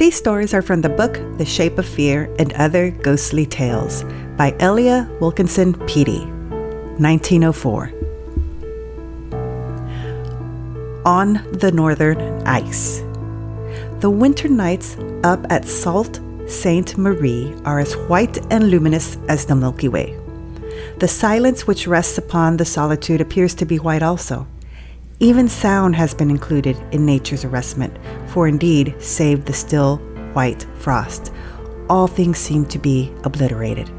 These 0.00 0.16
stories 0.16 0.54
are 0.54 0.62
from 0.62 0.80
the 0.80 0.88
book 0.88 1.20
The 1.36 1.44
Shape 1.44 1.76
of 1.76 1.84
Fear 1.84 2.34
and 2.38 2.54
Other 2.54 2.90
Ghostly 2.90 3.44
Tales 3.44 4.02
by 4.34 4.52
Elia 4.58 5.06
Wilkinson 5.20 5.74
Peattie, 5.86 6.24
1904. 6.96 7.92
On 11.04 11.34
the 11.52 11.70
Northern 11.70 12.18
Ice. 12.48 13.02
The 14.00 14.08
winter 14.08 14.48
nights 14.48 14.96
up 15.22 15.44
at 15.50 15.68
Salt 15.68 16.18
Ste. 16.46 16.96
Marie 16.96 17.54
are 17.66 17.78
as 17.78 17.94
white 18.08 18.38
and 18.50 18.70
luminous 18.70 19.18
as 19.28 19.44
the 19.44 19.54
Milky 19.54 19.88
Way. 19.88 20.18
The 20.98 21.08
silence 21.08 21.66
which 21.66 21.86
rests 21.86 22.16
upon 22.16 22.56
the 22.56 22.64
solitude 22.64 23.20
appears 23.20 23.54
to 23.56 23.66
be 23.66 23.78
white 23.78 24.02
also. 24.02 24.46
Even 25.22 25.48
sound 25.48 25.96
has 25.96 26.14
been 26.14 26.30
included 26.30 26.82
in 26.92 27.04
nature's 27.04 27.44
arrestment, 27.44 27.94
for 28.28 28.48
indeed, 28.48 28.94
save 28.98 29.44
the 29.44 29.52
still 29.52 29.98
white 30.32 30.66
frost, 30.76 31.30
all 31.90 32.06
things 32.06 32.38
seem 32.38 32.64
to 32.64 32.78
be 32.78 33.12
obliterated. 33.24 33.90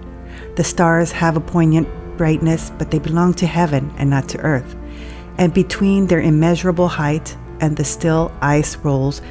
The 0.55 0.63
stars 0.63 1.11
have 1.11 1.38
a 1.38 1.39
poignant 1.39 1.88
brightness, 2.17 2.71
but 2.71 2.89
they 2.89 2.97
belong 2.97 3.35
to 3.35 3.45
heaven 3.45 3.94
and 3.99 4.09
not 4.09 4.30
to 4.30 4.39
earth. 4.39 4.75
And 5.38 5.53
between 5.53 6.07
their 6.07 6.21
immeasurable 6.21 6.88
height 6.88 7.38
and 7.59 7.77
the 7.77 7.85
still 7.85 8.31
ice 8.41 8.75
rolls 8.77 9.22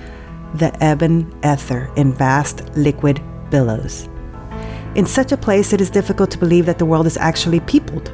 the 0.55 0.73
ebon 0.77 1.35
ether 1.45 1.91
in 1.97 2.13
vast 2.13 2.63
liquid 2.77 3.21
billows. 3.51 4.09
In 4.95 5.07
such 5.07 5.33
a 5.33 5.37
place, 5.37 5.73
it 5.73 5.81
is 5.81 5.91
difficult 5.91 6.31
to 6.31 6.39
believe 6.39 6.67
that 6.67 6.79
the 6.79 6.87
world 6.87 7.09
is 7.09 7.17
actually 7.17 7.59
peopled. 7.61 8.13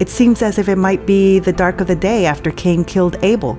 It 0.00 0.08
seems 0.08 0.42
as 0.42 0.58
if 0.58 0.68
it 0.68 0.76
might 0.76 1.06
be 1.06 1.40
the 1.40 1.52
dark 1.52 1.80
of 1.80 1.88
the 1.88 1.96
day 1.96 2.24
after 2.24 2.52
Cain 2.52 2.84
killed 2.84 3.16
Abel, 3.22 3.58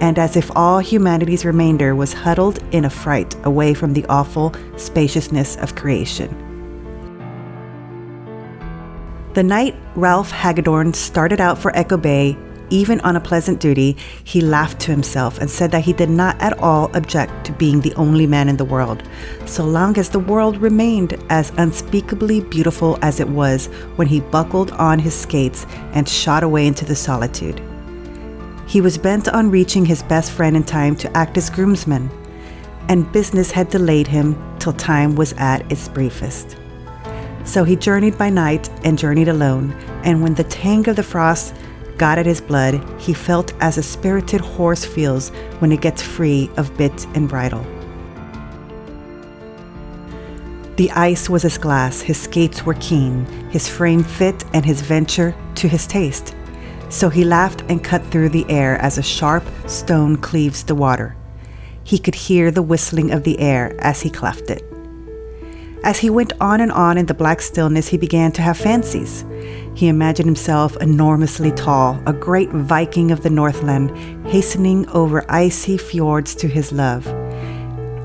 and 0.00 0.18
as 0.18 0.36
if 0.36 0.50
all 0.56 0.78
humanity's 0.78 1.44
remainder 1.44 1.94
was 1.94 2.12
huddled 2.12 2.58
in 2.72 2.84
a 2.84 2.90
fright 2.90 3.34
away 3.44 3.74
from 3.74 3.92
the 3.92 4.06
awful 4.06 4.54
spaciousness 4.76 5.56
of 5.56 5.74
creation. 5.74 6.30
The 9.34 9.42
night 9.42 9.76
Ralph 9.94 10.32
Hagadorn 10.32 10.94
started 10.94 11.42
out 11.42 11.58
for 11.58 11.76
Echo 11.76 11.98
Bay, 11.98 12.38
even 12.70 13.00
on 13.00 13.16
a 13.16 13.20
pleasant 13.20 13.60
duty, 13.60 13.96
he 14.24 14.40
laughed 14.40 14.80
to 14.80 14.90
himself 14.90 15.38
and 15.38 15.50
said 15.50 15.70
that 15.70 15.84
he 15.84 15.92
did 15.92 16.10
not 16.10 16.40
at 16.40 16.58
all 16.58 16.90
object 16.96 17.46
to 17.46 17.52
being 17.52 17.80
the 17.80 17.94
only 17.94 18.26
man 18.26 18.48
in 18.48 18.56
the 18.56 18.64
world, 18.64 19.02
so 19.44 19.64
long 19.64 19.96
as 19.98 20.08
the 20.08 20.18
world 20.18 20.56
remained 20.58 21.22
as 21.30 21.52
unspeakably 21.56 22.40
beautiful 22.40 22.98
as 23.02 23.20
it 23.20 23.28
was 23.28 23.66
when 23.96 24.08
he 24.08 24.20
buckled 24.20 24.72
on 24.72 24.98
his 24.98 25.14
skates 25.14 25.66
and 25.92 26.08
shot 26.08 26.42
away 26.42 26.66
into 26.66 26.84
the 26.84 26.96
solitude. 26.96 27.60
He 28.66 28.80
was 28.80 28.98
bent 28.98 29.28
on 29.28 29.50
reaching 29.50 29.84
his 29.84 30.02
best 30.02 30.32
friend 30.32 30.56
in 30.56 30.64
time 30.64 30.96
to 30.96 31.16
act 31.16 31.36
as 31.36 31.50
groomsman, 31.50 32.10
and 32.88 33.10
business 33.12 33.50
had 33.50 33.70
delayed 33.70 34.06
him 34.06 34.36
till 34.58 34.72
time 34.72 35.14
was 35.14 35.32
at 35.34 35.70
its 35.70 35.88
briefest. 35.88 36.56
So 37.44 37.62
he 37.62 37.76
journeyed 37.76 38.18
by 38.18 38.28
night 38.28 38.68
and 38.84 38.98
journeyed 38.98 39.28
alone, 39.28 39.72
and 40.02 40.20
when 40.20 40.34
the 40.34 40.44
tang 40.44 40.88
of 40.88 40.96
the 40.96 41.02
frost 41.04 41.54
got 41.98 42.18
at 42.18 42.26
his 42.26 42.40
blood, 42.40 42.84
he 43.00 43.14
felt 43.14 43.52
as 43.60 43.78
a 43.78 43.82
spirited 43.82 44.40
horse 44.40 44.84
feels 44.84 45.30
when 45.60 45.72
it 45.72 45.80
gets 45.80 46.02
free 46.02 46.50
of 46.56 46.76
bit 46.76 47.06
and 47.14 47.28
bridle. 47.28 47.64
The 50.76 50.90
ice 50.90 51.30
was 51.30 51.44
as 51.46 51.56
glass, 51.56 52.02
his 52.02 52.20
skates 52.20 52.66
were 52.66 52.74
keen, 52.74 53.24
his 53.50 53.66
frame 53.66 54.04
fit, 54.04 54.44
and 54.52 54.64
his 54.64 54.82
venture 54.82 55.34
to 55.54 55.68
his 55.68 55.86
taste. 55.86 56.34
So 56.90 57.08
he 57.08 57.24
laughed 57.24 57.62
and 57.70 57.82
cut 57.82 58.04
through 58.06 58.28
the 58.28 58.44
air 58.50 58.76
as 58.82 58.98
a 58.98 59.02
sharp 59.02 59.44
stone 59.66 60.16
cleaves 60.16 60.64
the 60.64 60.74
water. 60.74 61.16
He 61.82 61.98
could 61.98 62.14
hear 62.14 62.50
the 62.50 62.62
whistling 62.62 63.10
of 63.10 63.22
the 63.24 63.38
air 63.38 63.74
as 63.78 64.02
he 64.02 64.10
cleft 64.10 64.50
it. 64.50 64.62
As 65.86 66.00
he 66.00 66.10
went 66.10 66.32
on 66.40 66.60
and 66.60 66.72
on 66.72 66.98
in 66.98 67.06
the 67.06 67.14
black 67.14 67.40
stillness, 67.40 67.86
he 67.86 67.96
began 67.96 68.32
to 68.32 68.42
have 68.42 68.58
fancies. 68.58 69.24
He 69.76 69.86
imagined 69.86 70.26
himself 70.26 70.76
enormously 70.78 71.52
tall, 71.52 72.02
a 72.06 72.12
great 72.12 72.50
Viking 72.50 73.12
of 73.12 73.22
the 73.22 73.30
Northland, 73.30 73.96
hastening 74.26 74.88
over 74.88 75.24
icy 75.30 75.78
fjords 75.78 76.34
to 76.34 76.48
his 76.48 76.72
love. 76.72 77.06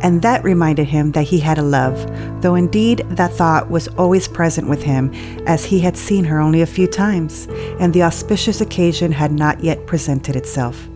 And 0.03 0.21
that 0.21 0.43
reminded 0.43 0.85
him 0.89 1.13
that 1.13 1.23
he 1.23 1.39
had 1.39 1.57
a 1.57 1.63
love, 1.63 1.97
though 2.43 2.53
indeed 2.53 2.99
that 3.09 3.33
thought 3.33 3.71
was 3.71 3.87
always 3.87 4.27
present 4.27 4.69
with 4.69 4.83
him, 4.83 5.11
as 5.47 5.65
he 5.65 5.79
had 5.79 5.97
seen 5.97 6.25
her 6.25 6.39
only 6.39 6.61
a 6.61 6.67
few 6.67 6.85
times, 6.85 7.47
and 7.79 7.95
the 7.95 8.03
auspicious 8.03 8.61
occasion 8.61 9.11
had 9.11 9.31
not 9.31 9.63
yet 9.63 9.87
presented 9.87 10.35
itself. 10.35 10.87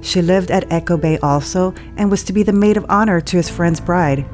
She 0.00 0.20
lived 0.20 0.50
at 0.50 0.72
Echo 0.72 0.96
Bay 0.96 1.16
also, 1.18 1.74
and 1.96 2.10
was 2.10 2.24
to 2.24 2.32
be 2.32 2.42
the 2.42 2.52
maid 2.52 2.76
of 2.76 2.86
honor 2.88 3.20
to 3.20 3.36
his 3.36 3.48
friend's 3.48 3.80
bride 3.80 4.26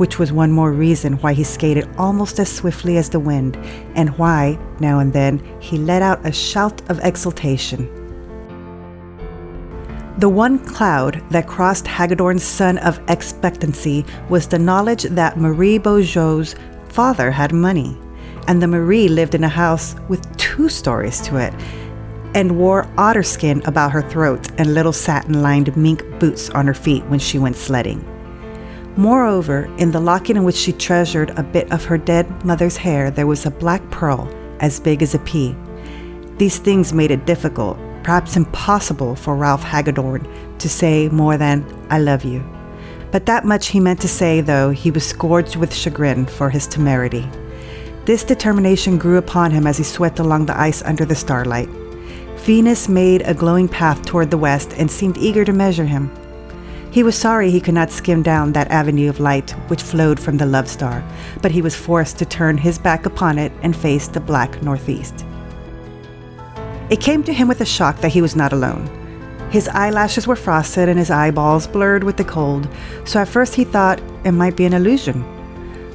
which 0.00 0.18
was 0.18 0.32
one 0.32 0.50
more 0.50 0.72
reason 0.72 1.12
why 1.18 1.34
he 1.34 1.44
skated 1.44 1.86
almost 1.98 2.40
as 2.40 2.50
swiftly 2.50 2.96
as 2.96 3.10
the 3.10 3.20
wind, 3.20 3.54
and 3.94 4.16
why, 4.16 4.58
now 4.80 4.98
and 4.98 5.12
then, 5.12 5.38
he 5.60 5.76
let 5.76 6.00
out 6.00 6.24
a 6.26 6.32
shout 6.32 6.80
of 6.88 6.98
exultation. 7.00 7.84
The 10.16 10.28
one 10.28 10.58
cloud 10.58 11.22
that 11.30 11.46
crossed 11.46 11.84
Hagadorn's 11.84 12.42
sun 12.42 12.78
of 12.78 12.98
expectancy 13.08 14.06
was 14.30 14.48
the 14.48 14.58
knowledge 14.58 15.02
that 15.02 15.38
Marie 15.38 15.78
Beaujeu's 15.78 16.54
father 16.88 17.30
had 17.30 17.52
money, 17.52 17.98
and 18.48 18.62
the 18.62 18.68
Marie 18.68 19.06
lived 19.06 19.34
in 19.34 19.44
a 19.44 19.48
house 19.48 19.94
with 20.08 20.34
two 20.38 20.70
stories 20.70 21.20
to 21.22 21.36
it, 21.36 21.52
and 22.34 22.56
wore 22.56 22.90
otter 22.96 23.22
skin 23.22 23.60
about 23.66 23.92
her 23.92 24.08
throat 24.08 24.48
and 24.58 24.72
little 24.72 24.94
satin 24.94 25.42
lined 25.42 25.76
mink 25.76 26.02
boots 26.18 26.48
on 26.50 26.66
her 26.66 26.74
feet 26.74 27.04
when 27.06 27.18
she 27.18 27.38
went 27.38 27.56
sledding. 27.56 28.02
Moreover, 29.00 29.64
in 29.78 29.92
the 29.92 29.98
locket 29.98 30.36
in 30.36 30.44
which 30.44 30.56
she 30.56 30.74
treasured 30.74 31.30
a 31.38 31.42
bit 31.42 31.72
of 31.72 31.86
her 31.86 31.96
dead 31.96 32.44
mother's 32.44 32.76
hair, 32.76 33.10
there 33.10 33.26
was 33.26 33.46
a 33.46 33.50
black 33.50 33.80
pearl 33.90 34.28
as 34.60 34.78
big 34.78 35.02
as 35.02 35.14
a 35.14 35.18
pea. 35.20 35.56
These 36.36 36.58
things 36.58 36.92
made 36.92 37.10
it 37.10 37.24
difficult, 37.24 37.78
perhaps 38.02 38.36
impossible, 38.36 39.16
for 39.16 39.36
Ralph 39.36 39.64
Hagadorn 39.64 40.28
to 40.58 40.68
say 40.68 41.08
more 41.08 41.38
than, 41.38 41.64
I 41.88 41.98
love 41.98 42.24
you. 42.24 42.44
But 43.10 43.24
that 43.24 43.46
much 43.46 43.68
he 43.68 43.80
meant 43.80 44.02
to 44.02 44.06
say, 44.06 44.42
though 44.42 44.68
he 44.68 44.90
was 44.90 45.06
scourged 45.06 45.56
with 45.56 45.72
chagrin 45.72 46.26
for 46.26 46.50
his 46.50 46.66
temerity. 46.66 47.26
This 48.04 48.22
determination 48.22 48.98
grew 48.98 49.16
upon 49.16 49.50
him 49.50 49.66
as 49.66 49.78
he 49.78 49.84
swept 49.84 50.18
along 50.18 50.44
the 50.44 50.60
ice 50.60 50.82
under 50.82 51.06
the 51.06 51.14
starlight. 51.14 51.70
Venus 52.40 52.86
made 52.86 53.22
a 53.22 53.32
glowing 53.32 53.66
path 53.66 54.04
toward 54.04 54.30
the 54.30 54.36
west 54.36 54.74
and 54.76 54.90
seemed 54.90 55.16
eager 55.16 55.46
to 55.46 55.54
measure 55.54 55.86
him. 55.86 56.14
He 56.90 57.04
was 57.04 57.16
sorry 57.16 57.50
he 57.50 57.60
could 57.60 57.74
not 57.74 57.92
skim 57.92 58.22
down 58.22 58.52
that 58.52 58.70
avenue 58.70 59.08
of 59.08 59.20
light 59.20 59.52
which 59.68 59.82
flowed 59.82 60.18
from 60.18 60.38
the 60.38 60.46
Love 60.46 60.68
Star, 60.68 61.04
but 61.40 61.52
he 61.52 61.62
was 61.62 61.76
forced 61.76 62.18
to 62.18 62.24
turn 62.24 62.58
his 62.58 62.78
back 62.78 63.06
upon 63.06 63.38
it 63.38 63.52
and 63.62 63.76
face 63.76 64.08
the 64.08 64.18
black 64.18 64.60
northeast. 64.62 65.24
It 66.90 67.00
came 67.00 67.22
to 67.22 67.32
him 67.32 67.46
with 67.46 67.60
a 67.60 67.64
shock 67.64 68.00
that 68.00 68.08
he 68.08 68.20
was 68.20 68.34
not 68.34 68.52
alone. 68.52 68.88
His 69.52 69.68
eyelashes 69.68 70.26
were 70.26 70.34
frosted 70.34 70.88
and 70.88 70.98
his 70.98 71.10
eyeballs 71.10 71.68
blurred 71.68 72.02
with 72.02 72.16
the 72.16 72.24
cold, 72.24 72.68
so 73.04 73.20
at 73.20 73.28
first 73.28 73.54
he 73.54 73.62
thought 73.62 74.02
it 74.24 74.32
might 74.32 74.56
be 74.56 74.64
an 74.64 74.72
illusion. 74.72 75.24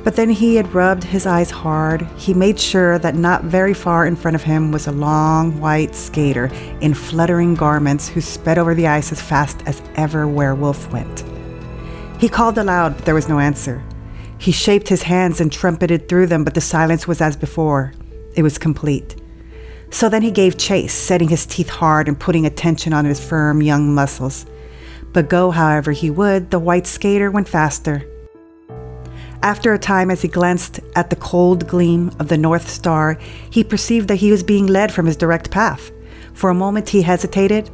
But 0.05 0.15
then 0.15 0.29
he 0.29 0.55
had 0.55 0.71
rubbed 0.71 1.03
his 1.03 1.25
eyes 1.25 1.49
hard. 1.49 2.03
He 2.15 2.35
made 2.35 2.59
sure 2.59 2.99
that 2.99 3.15
not 3.15 3.45
very 3.45 3.73
far 3.73 4.05
in 4.05 4.15
front 4.15 4.35
of 4.35 4.43
him 4.43 4.71
was 4.71 4.85
a 4.85 4.91
long 4.91 5.59
white 5.59 5.95
skater 5.95 6.51
in 6.79 6.93
fluttering 6.93 7.55
garments 7.55 8.07
who 8.07 8.21
sped 8.21 8.59
over 8.59 8.75
the 8.75 8.85
ice 8.85 9.11
as 9.11 9.19
fast 9.19 9.63
as 9.65 9.81
ever 9.95 10.27
werewolf 10.27 10.93
went. 10.93 11.23
He 12.19 12.29
called 12.29 12.59
aloud, 12.59 12.97
but 12.97 13.05
there 13.05 13.15
was 13.15 13.27
no 13.27 13.39
answer. 13.39 13.83
He 14.37 14.51
shaped 14.51 14.89
his 14.89 15.01
hands 15.01 15.41
and 15.41 15.51
trumpeted 15.51 16.07
through 16.07 16.27
them, 16.27 16.43
but 16.43 16.53
the 16.53 16.61
silence 16.61 17.07
was 17.07 17.19
as 17.19 17.35
before. 17.35 17.91
It 18.35 18.43
was 18.43 18.59
complete. 18.59 19.19
So 19.89 20.07
then 20.07 20.21
he 20.21 20.29
gave 20.29 20.55
chase, 20.55 20.93
setting 20.93 21.29
his 21.29 21.47
teeth 21.47 21.69
hard 21.69 22.07
and 22.07 22.19
putting 22.19 22.45
attention 22.45 22.93
on 22.93 23.05
his 23.05 23.25
firm 23.25 23.63
young 23.63 23.95
muscles. 23.95 24.45
But 25.13 25.29
go 25.29 25.49
however 25.49 25.93
he 25.93 26.11
would, 26.11 26.51
the 26.51 26.59
white 26.59 26.85
skater 26.85 27.31
went 27.31 27.47
faster. 27.47 28.05
After 29.45 29.75
a 29.75 29.77
time, 29.77 30.09
as 30.09 30.23
he 30.23 30.27
glanced 30.27 30.79
at 30.95 31.11
the 31.11 31.15
cold 31.15 31.67
gleam 31.67 32.11
of 32.17 32.29
the 32.29 32.37
North 32.37 32.67
Star, 32.67 33.19
he 33.51 33.63
perceived 33.63 34.07
that 34.07 34.15
he 34.15 34.31
was 34.31 34.41
being 34.41 34.65
led 34.65 34.91
from 34.91 35.05
his 35.05 35.15
direct 35.15 35.51
path. 35.51 35.91
For 36.33 36.49
a 36.49 36.55
moment, 36.55 36.89
he 36.89 37.03
hesitated, 37.03 37.69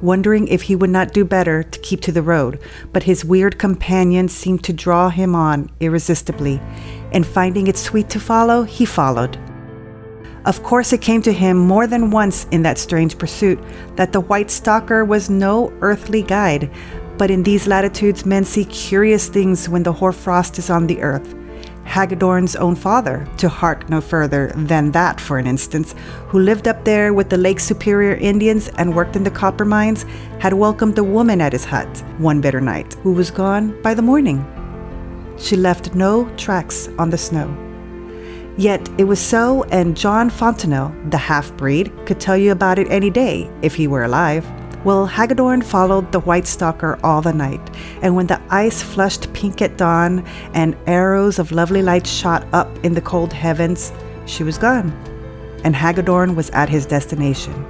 wondering 0.00 0.46
if 0.46 0.62
he 0.62 0.76
would 0.76 0.90
not 0.90 1.12
do 1.12 1.24
better 1.24 1.64
to 1.64 1.78
keep 1.80 2.02
to 2.02 2.12
the 2.12 2.22
road, 2.22 2.60
but 2.92 3.02
his 3.02 3.24
weird 3.24 3.58
companion 3.58 4.28
seemed 4.28 4.62
to 4.62 4.72
draw 4.72 5.08
him 5.08 5.34
on 5.34 5.72
irresistibly, 5.80 6.62
and 7.10 7.26
finding 7.26 7.66
it 7.66 7.76
sweet 7.76 8.08
to 8.10 8.20
follow, 8.20 8.62
he 8.62 8.84
followed. 8.84 9.36
Of 10.44 10.62
course, 10.62 10.92
it 10.92 11.02
came 11.02 11.20
to 11.22 11.32
him 11.32 11.58
more 11.58 11.88
than 11.88 12.12
once 12.12 12.46
in 12.52 12.62
that 12.62 12.78
strange 12.78 13.18
pursuit 13.18 13.58
that 13.96 14.12
the 14.12 14.20
white 14.20 14.52
stalker 14.52 15.04
was 15.04 15.28
no 15.28 15.72
earthly 15.80 16.22
guide, 16.22 16.70
but 17.18 17.30
in 17.30 17.42
these 17.42 17.66
latitudes, 17.66 18.24
men 18.24 18.44
see 18.44 18.64
curious 18.64 19.28
things 19.28 19.68
when 19.68 19.82
the 19.82 19.92
hoarfrost 19.92 20.58
is 20.58 20.70
on 20.70 20.86
the 20.86 21.02
earth. 21.02 21.34
Hagadorn's 21.84 22.54
own 22.54 22.76
father, 22.76 23.26
to 23.38 23.48
hark 23.48 23.88
no 23.88 24.00
further 24.00 24.52
than 24.54 24.92
that 24.92 25.20
for 25.20 25.38
an 25.38 25.46
instance, 25.46 25.94
who 26.28 26.38
lived 26.38 26.68
up 26.68 26.84
there 26.84 27.14
with 27.14 27.30
the 27.30 27.38
Lake 27.38 27.58
Superior 27.58 28.14
Indians 28.14 28.68
and 28.76 28.94
worked 28.94 29.16
in 29.16 29.24
the 29.24 29.30
copper 29.30 29.64
mines, 29.64 30.04
had 30.38 30.52
welcomed 30.52 30.98
a 30.98 31.04
woman 31.04 31.40
at 31.40 31.54
his 31.54 31.64
hut 31.64 32.04
one 32.18 32.40
bitter 32.40 32.60
night, 32.60 32.94
who 33.02 33.12
was 33.12 33.30
gone 33.30 33.80
by 33.82 33.94
the 33.94 34.02
morning. 34.02 34.44
She 35.38 35.56
left 35.56 35.94
no 35.94 36.28
tracks 36.36 36.88
on 36.98 37.10
the 37.10 37.18
snow. 37.18 37.48
Yet 38.58 38.86
it 38.98 39.04
was 39.04 39.20
so, 39.20 39.62
and 39.64 39.96
John 39.96 40.30
Fontenelle, 40.30 40.94
the 41.10 41.16
half 41.16 41.56
breed, 41.56 41.92
could 42.06 42.20
tell 42.20 42.36
you 42.36 42.52
about 42.52 42.78
it 42.78 42.90
any 42.90 43.08
day 43.08 43.50
if 43.62 43.74
he 43.74 43.86
were 43.86 44.04
alive. 44.04 44.44
Well, 44.84 45.08
Hagadorn 45.08 45.64
followed 45.64 46.12
the 46.12 46.20
White 46.20 46.46
Stalker 46.46 46.98
all 47.02 47.20
the 47.20 47.32
night, 47.32 47.60
and 48.00 48.14
when 48.14 48.28
the 48.28 48.40
ice 48.48 48.80
flushed 48.80 49.32
pink 49.32 49.60
at 49.60 49.76
dawn 49.76 50.24
and 50.54 50.76
arrows 50.86 51.40
of 51.40 51.50
lovely 51.50 51.82
light 51.82 52.06
shot 52.06 52.46
up 52.52 52.68
in 52.84 52.94
the 52.94 53.00
cold 53.00 53.32
heavens, 53.32 53.92
she 54.26 54.44
was 54.44 54.56
gone, 54.56 54.92
and 55.64 55.74
Hagadorn 55.74 56.36
was 56.36 56.50
at 56.50 56.68
his 56.68 56.86
destination. 56.86 57.66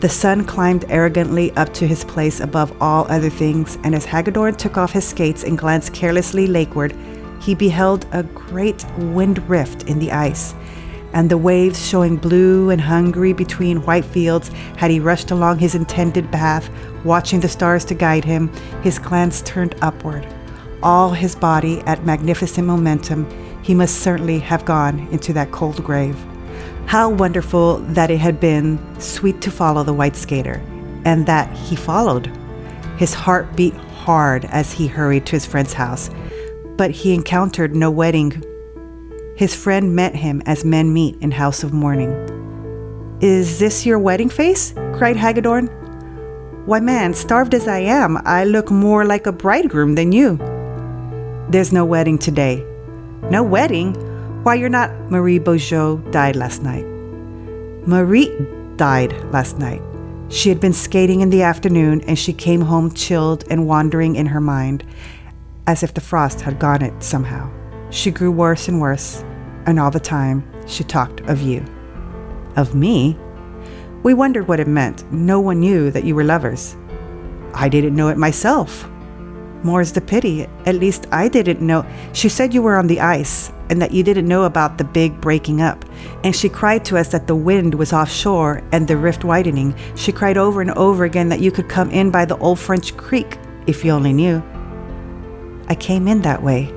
The 0.00 0.08
sun 0.08 0.44
climbed 0.44 0.84
arrogantly 0.88 1.50
up 1.56 1.74
to 1.74 1.86
his 1.88 2.04
place 2.04 2.38
above 2.38 2.72
all 2.80 3.04
other 3.10 3.30
things, 3.30 3.76
and 3.82 3.92
as 3.92 4.06
Hagadorn 4.06 4.56
took 4.56 4.78
off 4.78 4.92
his 4.92 5.08
skates 5.08 5.42
and 5.42 5.58
glanced 5.58 5.92
carelessly 5.92 6.46
lakeward, 6.46 6.94
he 7.40 7.56
beheld 7.56 8.06
a 8.12 8.22
great 8.22 8.84
wind 8.96 9.38
rift 9.50 9.88
in 9.88 9.98
the 9.98 10.12
ice, 10.12 10.54
and 11.12 11.30
the 11.30 11.38
waves 11.38 11.86
showing 11.86 12.16
blue 12.16 12.70
and 12.70 12.80
hungry 12.80 13.32
between 13.32 13.82
white 13.82 14.04
fields 14.04 14.48
had 14.76 14.90
he 14.90 15.00
rushed 15.00 15.30
along 15.30 15.58
his 15.58 15.74
intended 15.74 16.30
path, 16.30 16.70
watching 17.04 17.40
the 17.40 17.48
stars 17.48 17.84
to 17.86 17.94
guide 17.94 18.24
him, 18.24 18.48
his 18.82 18.98
glance 18.98 19.42
turned 19.42 19.74
upward. 19.82 20.26
All 20.82 21.10
his 21.10 21.34
body 21.34 21.80
at 21.82 22.04
magnificent 22.04 22.66
momentum, 22.66 23.28
he 23.62 23.74
must 23.74 24.00
certainly 24.00 24.38
have 24.38 24.64
gone 24.64 25.08
into 25.10 25.32
that 25.32 25.50
cold 25.50 25.82
grave. 25.82 26.16
How 26.86 27.10
wonderful 27.10 27.78
that 27.78 28.10
it 28.10 28.18
had 28.18 28.40
been 28.40 28.78
sweet 29.00 29.40
to 29.42 29.50
follow 29.50 29.82
the 29.82 29.92
white 29.94 30.16
skater, 30.16 30.62
and 31.04 31.26
that 31.26 31.54
he 31.56 31.76
followed. 31.76 32.30
His 32.96 33.14
heart 33.14 33.54
beat 33.56 33.74
hard 33.74 34.44
as 34.46 34.72
he 34.72 34.86
hurried 34.86 35.26
to 35.26 35.32
his 35.32 35.46
friend's 35.46 35.72
house 35.72 36.10
but 36.78 36.92
he 36.92 37.12
encountered 37.12 37.76
no 37.76 37.90
wedding. 37.90 38.42
His 39.38 39.54
friend 39.54 39.94
met 39.94 40.16
him 40.16 40.42
as 40.46 40.64
men 40.64 40.92
meet 40.92 41.14
in 41.20 41.30
house 41.30 41.62
of 41.62 41.72
mourning. 41.72 42.10
Is 43.20 43.60
this 43.60 43.86
your 43.86 44.00
wedding 44.00 44.28
face? 44.28 44.72
cried 44.94 45.14
Hagadorn. 45.14 45.68
Why, 46.66 46.80
man, 46.80 47.14
starved 47.14 47.54
as 47.54 47.68
I 47.68 47.78
am, 47.78 48.20
I 48.24 48.42
look 48.42 48.68
more 48.68 49.04
like 49.04 49.28
a 49.28 49.32
bridegroom 49.32 49.94
than 49.94 50.10
you. 50.10 50.38
There's 51.50 51.72
no 51.72 51.84
wedding 51.84 52.18
today. 52.18 52.66
No 53.30 53.44
wedding? 53.44 53.94
Why, 54.42 54.56
you're 54.56 54.68
not. 54.68 54.90
Marie 55.08 55.38
Beaujeu 55.38 55.98
died 56.10 56.34
last 56.34 56.64
night. 56.64 56.84
Marie 57.86 58.36
died 58.74 59.12
last 59.32 59.56
night. 59.56 59.80
She 60.30 60.48
had 60.48 60.58
been 60.58 60.72
skating 60.72 61.20
in 61.20 61.30
the 61.30 61.44
afternoon 61.44 62.00
and 62.08 62.18
she 62.18 62.32
came 62.32 62.62
home 62.62 62.92
chilled 62.92 63.44
and 63.48 63.68
wandering 63.68 64.16
in 64.16 64.26
her 64.26 64.40
mind 64.40 64.82
as 65.68 65.84
if 65.84 65.94
the 65.94 66.00
frost 66.00 66.40
had 66.40 66.58
gone 66.58 66.82
it 66.82 67.00
somehow. 67.00 67.48
She 67.90 68.10
grew 68.10 68.32
worse 68.32 68.68
and 68.68 68.80
worse, 68.80 69.24
and 69.68 69.78
all 69.78 69.90
the 69.90 70.00
time 70.00 70.42
she 70.66 70.82
talked 70.82 71.20
of 71.22 71.42
you. 71.42 71.62
Of 72.56 72.74
me? 72.74 73.18
We 74.02 74.14
wondered 74.14 74.48
what 74.48 74.60
it 74.60 74.66
meant. 74.66 75.10
No 75.12 75.40
one 75.40 75.60
knew 75.60 75.90
that 75.90 76.04
you 76.04 76.14
were 76.14 76.24
lovers. 76.24 76.74
I 77.52 77.68
didn't 77.68 77.94
know 77.94 78.08
it 78.08 78.16
myself. 78.16 78.88
More's 79.62 79.92
the 79.92 80.00
pity. 80.00 80.46
At 80.64 80.76
least 80.76 81.06
I 81.12 81.28
didn't 81.28 81.60
know. 81.60 81.84
She 82.14 82.28
said 82.28 82.54
you 82.54 82.62
were 82.62 82.76
on 82.76 82.86
the 82.86 83.00
ice 83.00 83.52
and 83.68 83.82
that 83.82 83.92
you 83.92 84.02
didn't 84.02 84.28
know 84.28 84.44
about 84.44 84.78
the 84.78 84.84
big 84.84 85.20
breaking 85.20 85.60
up. 85.60 85.84
And 86.24 86.34
she 86.34 86.48
cried 86.48 86.84
to 86.86 86.96
us 86.96 87.08
that 87.08 87.26
the 87.26 87.36
wind 87.36 87.74
was 87.74 87.92
offshore 87.92 88.62
and 88.72 88.88
the 88.88 88.96
rift 88.96 89.24
widening. 89.24 89.74
She 89.96 90.12
cried 90.12 90.38
over 90.38 90.62
and 90.62 90.70
over 90.72 91.04
again 91.04 91.28
that 91.28 91.40
you 91.40 91.50
could 91.50 91.68
come 91.68 91.90
in 91.90 92.10
by 92.10 92.24
the 92.24 92.38
old 92.38 92.58
French 92.58 92.96
creek 92.96 93.36
if 93.66 93.84
you 93.84 93.90
only 93.90 94.14
knew. 94.14 94.42
I 95.68 95.74
came 95.74 96.08
in 96.08 96.22
that 96.22 96.42
way. 96.42 96.72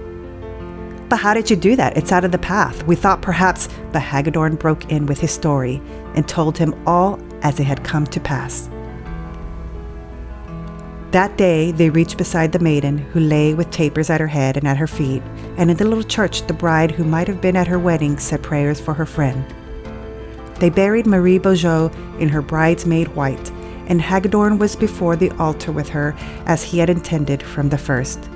But 1.12 1.20
how 1.20 1.34
did 1.34 1.50
you 1.50 1.58
do 1.58 1.76
that? 1.76 1.98
It's 1.98 2.14
out 2.14 2.24
of 2.24 2.32
the 2.32 2.38
path. 2.38 2.88
We 2.88 2.96
thought 2.96 3.22
perhaps, 3.22 3.68
but 3.92 4.02
Hagadorn 4.02 4.58
broke 4.58 4.90
in 4.90 5.08
with 5.08 5.20
his 5.20 5.34
story 5.34 5.82
and 6.16 6.26
told 6.26 6.58
him 6.58 6.74
all 6.88 7.20
as 7.42 7.60
it 7.60 7.66
had 7.66 7.84
come 7.84 8.06
to 8.06 8.20
pass. 8.22 8.70
That 11.12 11.38
day 11.38 11.74
they 11.74 11.90
reached 11.90 12.18
beside 12.18 12.54
the 12.54 12.60
maiden, 12.60 12.98
who 12.98 13.20
lay 13.20 13.54
with 13.54 13.72
tapers 13.72 14.10
at 14.10 14.22
her 14.22 14.28
head 14.28 14.56
and 14.56 14.66
at 14.66 14.78
her 14.78 14.88
feet, 14.88 15.22
and 15.58 15.70
in 15.70 15.76
the 15.76 15.84
little 15.84 16.02
church 16.02 16.48
the 16.48 16.54
bride 16.54 16.92
who 16.92 17.04
might 17.04 17.28
have 17.28 17.42
been 17.42 17.58
at 17.58 17.68
her 17.68 17.78
wedding 17.78 18.18
said 18.18 18.42
prayers 18.42 18.80
for 18.80 18.94
her 18.94 19.06
friend. 19.06 19.44
They 20.62 20.70
buried 20.70 21.08
Marie 21.08 21.40
Beaujeu 21.40 21.92
in 22.20 22.30
her 22.30 22.42
bridesmaid 22.42 23.10
white, 23.10 23.52
and 23.88 24.00
Hagadorn 24.00 24.60
was 24.60 24.78
before 24.78 25.18
the 25.18 25.32
altar 25.32 25.74
with 25.74 25.90
her 25.90 26.16
as 26.46 26.64
he 26.64 26.80
had 26.80 26.90
intended 26.90 27.44
from 27.44 27.68
the 27.68 27.78
first. 27.78 28.30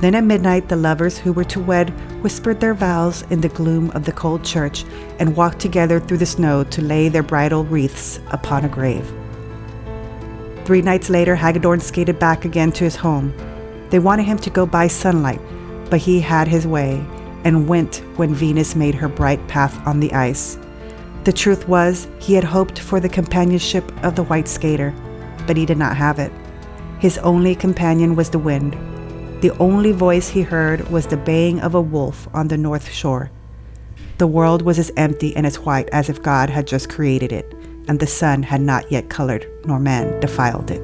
Then 0.00 0.14
at 0.14 0.24
midnight, 0.24 0.68
the 0.68 0.76
lovers 0.76 1.16
who 1.16 1.32
were 1.32 1.44
to 1.44 1.60
wed 1.60 1.90
whispered 2.22 2.60
their 2.60 2.74
vows 2.74 3.22
in 3.30 3.40
the 3.40 3.48
gloom 3.48 3.90
of 3.92 4.04
the 4.04 4.12
cold 4.12 4.44
church 4.44 4.84
and 5.18 5.36
walked 5.36 5.58
together 5.58 6.00
through 6.00 6.18
the 6.18 6.26
snow 6.26 6.64
to 6.64 6.82
lay 6.82 7.08
their 7.08 7.22
bridal 7.22 7.64
wreaths 7.64 8.20
upon 8.28 8.64
a 8.64 8.68
grave. 8.68 9.10
Three 10.66 10.82
nights 10.82 11.08
later, 11.08 11.34
Hagadorn 11.34 11.80
skated 11.80 12.18
back 12.18 12.44
again 12.44 12.72
to 12.72 12.84
his 12.84 12.96
home. 12.96 13.32
They 13.90 13.98
wanted 13.98 14.24
him 14.24 14.38
to 14.38 14.50
go 14.50 14.66
by 14.66 14.88
sunlight, 14.88 15.40
but 15.88 16.00
he 16.00 16.20
had 16.20 16.48
his 16.48 16.66
way 16.66 17.04
and 17.44 17.68
went 17.68 18.02
when 18.16 18.34
Venus 18.34 18.74
made 18.74 18.96
her 18.96 19.08
bright 19.08 19.46
path 19.46 19.86
on 19.86 20.00
the 20.00 20.12
ice. 20.12 20.58
The 21.24 21.32
truth 21.32 21.68
was, 21.68 22.08
he 22.18 22.34
had 22.34 22.44
hoped 22.44 22.78
for 22.80 23.00
the 23.00 23.08
companionship 23.08 23.90
of 24.04 24.16
the 24.16 24.24
white 24.24 24.48
skater, 24.48 24.92
but 25.46 25.56
he 25.56 25.64
did 25.64 25.78
not 25.78 25.96
have 25.96 26.18
it. 26.18 26.32
His 26.98 27.18
only 27.18 27.54
companion 27.54 28.16
was 28.16 28.30
the 28.30 28.38
wind, 28.38 28.76
the 29.40 29.50
only 29.58 29.92
voice 29.92 30.28
he 30.28 30.42
heard 30.42 30.88
was 30.90 31.06
the 31.06 31.16
baying 31.16 31.60
of 31.60 31.74
a 31.74 31.80
wolf 31.80 32.26
on 32.32 32.48
the 32.48 32.56
north 32.56 32.90
shore. 32.90 33.30
The 34.16 34.26
world 34.26 34.62
was 34.62 34.78
as 34.78 34.90
empty 34.96 35.36
and 35.36 35.46
as 35.46 35.58
white 35.58 35.90
as 35.90 36.08
if 36.08 36.22
God 36.22 36.48
had 36.48 36.66
just 36.66 36.88
created 36.88 37.32
it, 37.32 37.52
and 37.86 38.00
the 38.00 38.06
sun 38.06 38.42
had 38.42 38.62
not 38.62 38.90
yet 38.90 39.10
colored, 39.10 39.46
nor 39.66 39.78
man 39.78 40.18
defiled 40.20 40.70
it. 40.70 40.80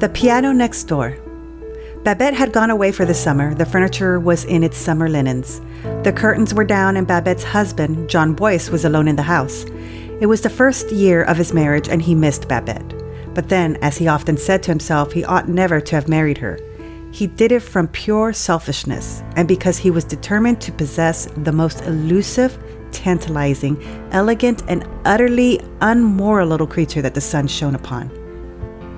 The 0.00 0.08
piano 0.08 0.52
next 0.52 0.84
door. 0.84 1.18
Babette 2.02 2.34
had 2.34 2.52
gone 2.52 2.70
away 2.70 2.92
for 2.92 3.04
the 3.04 3.14
summer. 3.14 3.54
The 3.54 3.66
furniture 3.66 4.18
was 4.18 4.44
in 4.44 4.64
its 4.64 4.76
summer 4.78 5.08
linens. 5.08 5.60
The 6.02 6.12
curtains 6.12 6.54
were 6.54 6.64
down, 6.64 6.96
and 6.96 7.06
Babette's 7.06 7.44
husband, 7.44 8.08
John 8.08 8.32
Boyce, 8.32 8.70
was 8.70 8.86
alone 8.86 9.06
in 9.06 9.16
the 9.16 9.22
house. 9.22 9.64
It 10.18 10.26
was 10.26 10.40
the 10.40 10.50
first 10.50 10.90
year 10.90 11.22
of 11.22 11.36
his 11.36 11.52
marriage, 11.52 11.88
and 11.88 12.00
he 12.00 12.14
missed 12.14 12.48
Babette. 12.48 13.01
But 13.34 13.48
then, 13.48 13.76
as 13.82 13.96
he 13.96 14.08
often 14.08 14.36
said 14.36 14.62
to 14.64 14.70
himself, 14.70 15.12
he 15.12 15.24
ought 15.24 15.48
never 15.48 15.80
to 15.80 15.96
have 15.96 16.08
married 16.08 16.38
her. 16.38 16.58
He 17.10 17.26
did 17.26 17.52
it 17.52 17.60
from 17.60 17.88
pure 17.88 18.32
selfishness 18.32 19.22
and 19.36 19.46
because 19.46 19.78
he 19.78 19.90
was 19.90 20.04
determined 20.04 20.60
to 20.62 20.72
possess 20.72 21.26
the 21.36 21.52
most 21.52 21.82
elusive, 21.82 22.58
tantalizing, 22.90 23.82
elegant, 24.12 24.62
and 24.68 24.88
utterly 25.04 25.60
unmoral 25.80 26.48
little 26.48 26.66
creature 26.66 27.02
that 27.02 27.14
the 27.14 27.20
sun 27.20 27.46
shone 27.46 27.74
upon. 27.74 28.10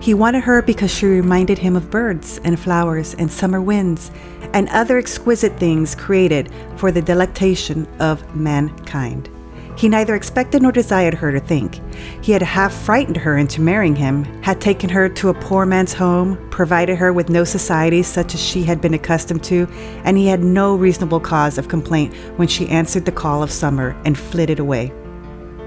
He 0.00 0.14
wanted 0.14 0.45
her 0.45 0.62
because 0.62 0.95
she 0.95 1.07
reminded 1.07 1.59
him 1.59 1.76
of 1.76 1.91
birds 1.91 2.38
and 2.45 2.61
flowers 2.61 3.14
and 3.14 3.31
summer 3.31 3.61
winds 3.61 4.11
and 4.53 4.69
other 4.69 4.99
exquisite 4.99 5.59
things 5.59 5.95
created 5.95 6.53
for 6.76 6.93
the 6.93 7.03
delectation 7.03 7.88
of 8.00 8.37
mankind. 8.37 9.31
He 9.76 9.88
neither 9.88 10.14
expected 10.14 10.62
nor 10.62 10.73
desired 10.73 11.14
her 11.14 11.33
to 11.33 11.40
think. 11.40 11.81
He 12.23 12.33
had 12.33 12.43
half 12.43 12.73
frightened 12.73 13.16
her 13.16 13.37
into 13.37 13.61
marrying 13.61 13.97
him, 13.97 14.25
had 14.43 14.61
taken 14.61 14.88
her 14.90 15.09
to 15.09 15.31
a 15.31 15.35
poor 15.35 15.66
man's 15.66 15.93
home, 15.93 16.38
provided 16.50 16.97
her 16.97 17.12
with 17.12 17.28
no 17.28 17.43
society 17.45 18.02
such 18.02 18.35
as 18.35 18.43
she 18.43 18.62
had 18.62 18.81
been 18.81 18.95
accustomed 18.95 19.43
to, 19.45 19.66
and 20.04 20.16
he 20.16 20.28
had 20.28 20.45
no 20.45 20.76
reasonable 20.76 21.21
cause 21.21 21.59
of 21.59 21.69
complaint 21.69 22.14
when 22.37 22.47
she 22.47 22.69
answered 22.69 23.04
the 23.04 23.12
call 23.12 23.43
of 23.43 23.50
summer 23.50 24.00
and 24.04 24.16
flitted 24.16 24.61
away, 24.61 24.93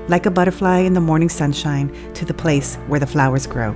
like 0.07 0.25
a 0.25 0.31
butterfly 0.31 0.79
in 0.79 0.93
the 0.93 1.01
morning 1.01 1.29
sunshine, 1.29 1.91
to 2.13 2.23
the 2.23 2.33
place 2.33 2.75
where 2.87 3.01
the 3.01 3.07
flowers 3.07 3.45
grow. 3.45 3.75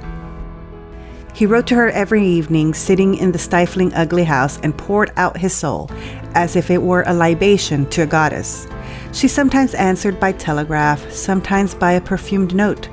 He 1.33 1.45
wrote 1.45 1.67
to 1.67 1.75
her 1.75 1.89
every 1.89 2.25
evening, 2.25 2.73
sitting 2.73 3.15
in 3.15 3.31
the 3.31 3.39
stifling, 3.39 3.93
ugly 3.93 4.25
house, 4.25 4.59
and 4.63 4.77
poured 4.77 5.11
out 5.15 5.37
his 5.37 5.53
soul, 5.53 5.89
as 6.35 6.55
if 6.55 6.69
it 6.69 6.81
were 6.81 7.03
a 7.03 7.13
libation 7.13 7.89
to 7.91 8.03
a 8.03 8.05
goddess. 8.05 8.67
She 9.13 9.27
sometimes 9.27 9.73
answered 9.73 10.19
by 10.19 10.31
telegraph, 10.31 11.11
sometimes 11.11 11.75
by 11.75 11.93
a 11.93 12.01
perfumed 12.01 12.55
note. 12.55 12.87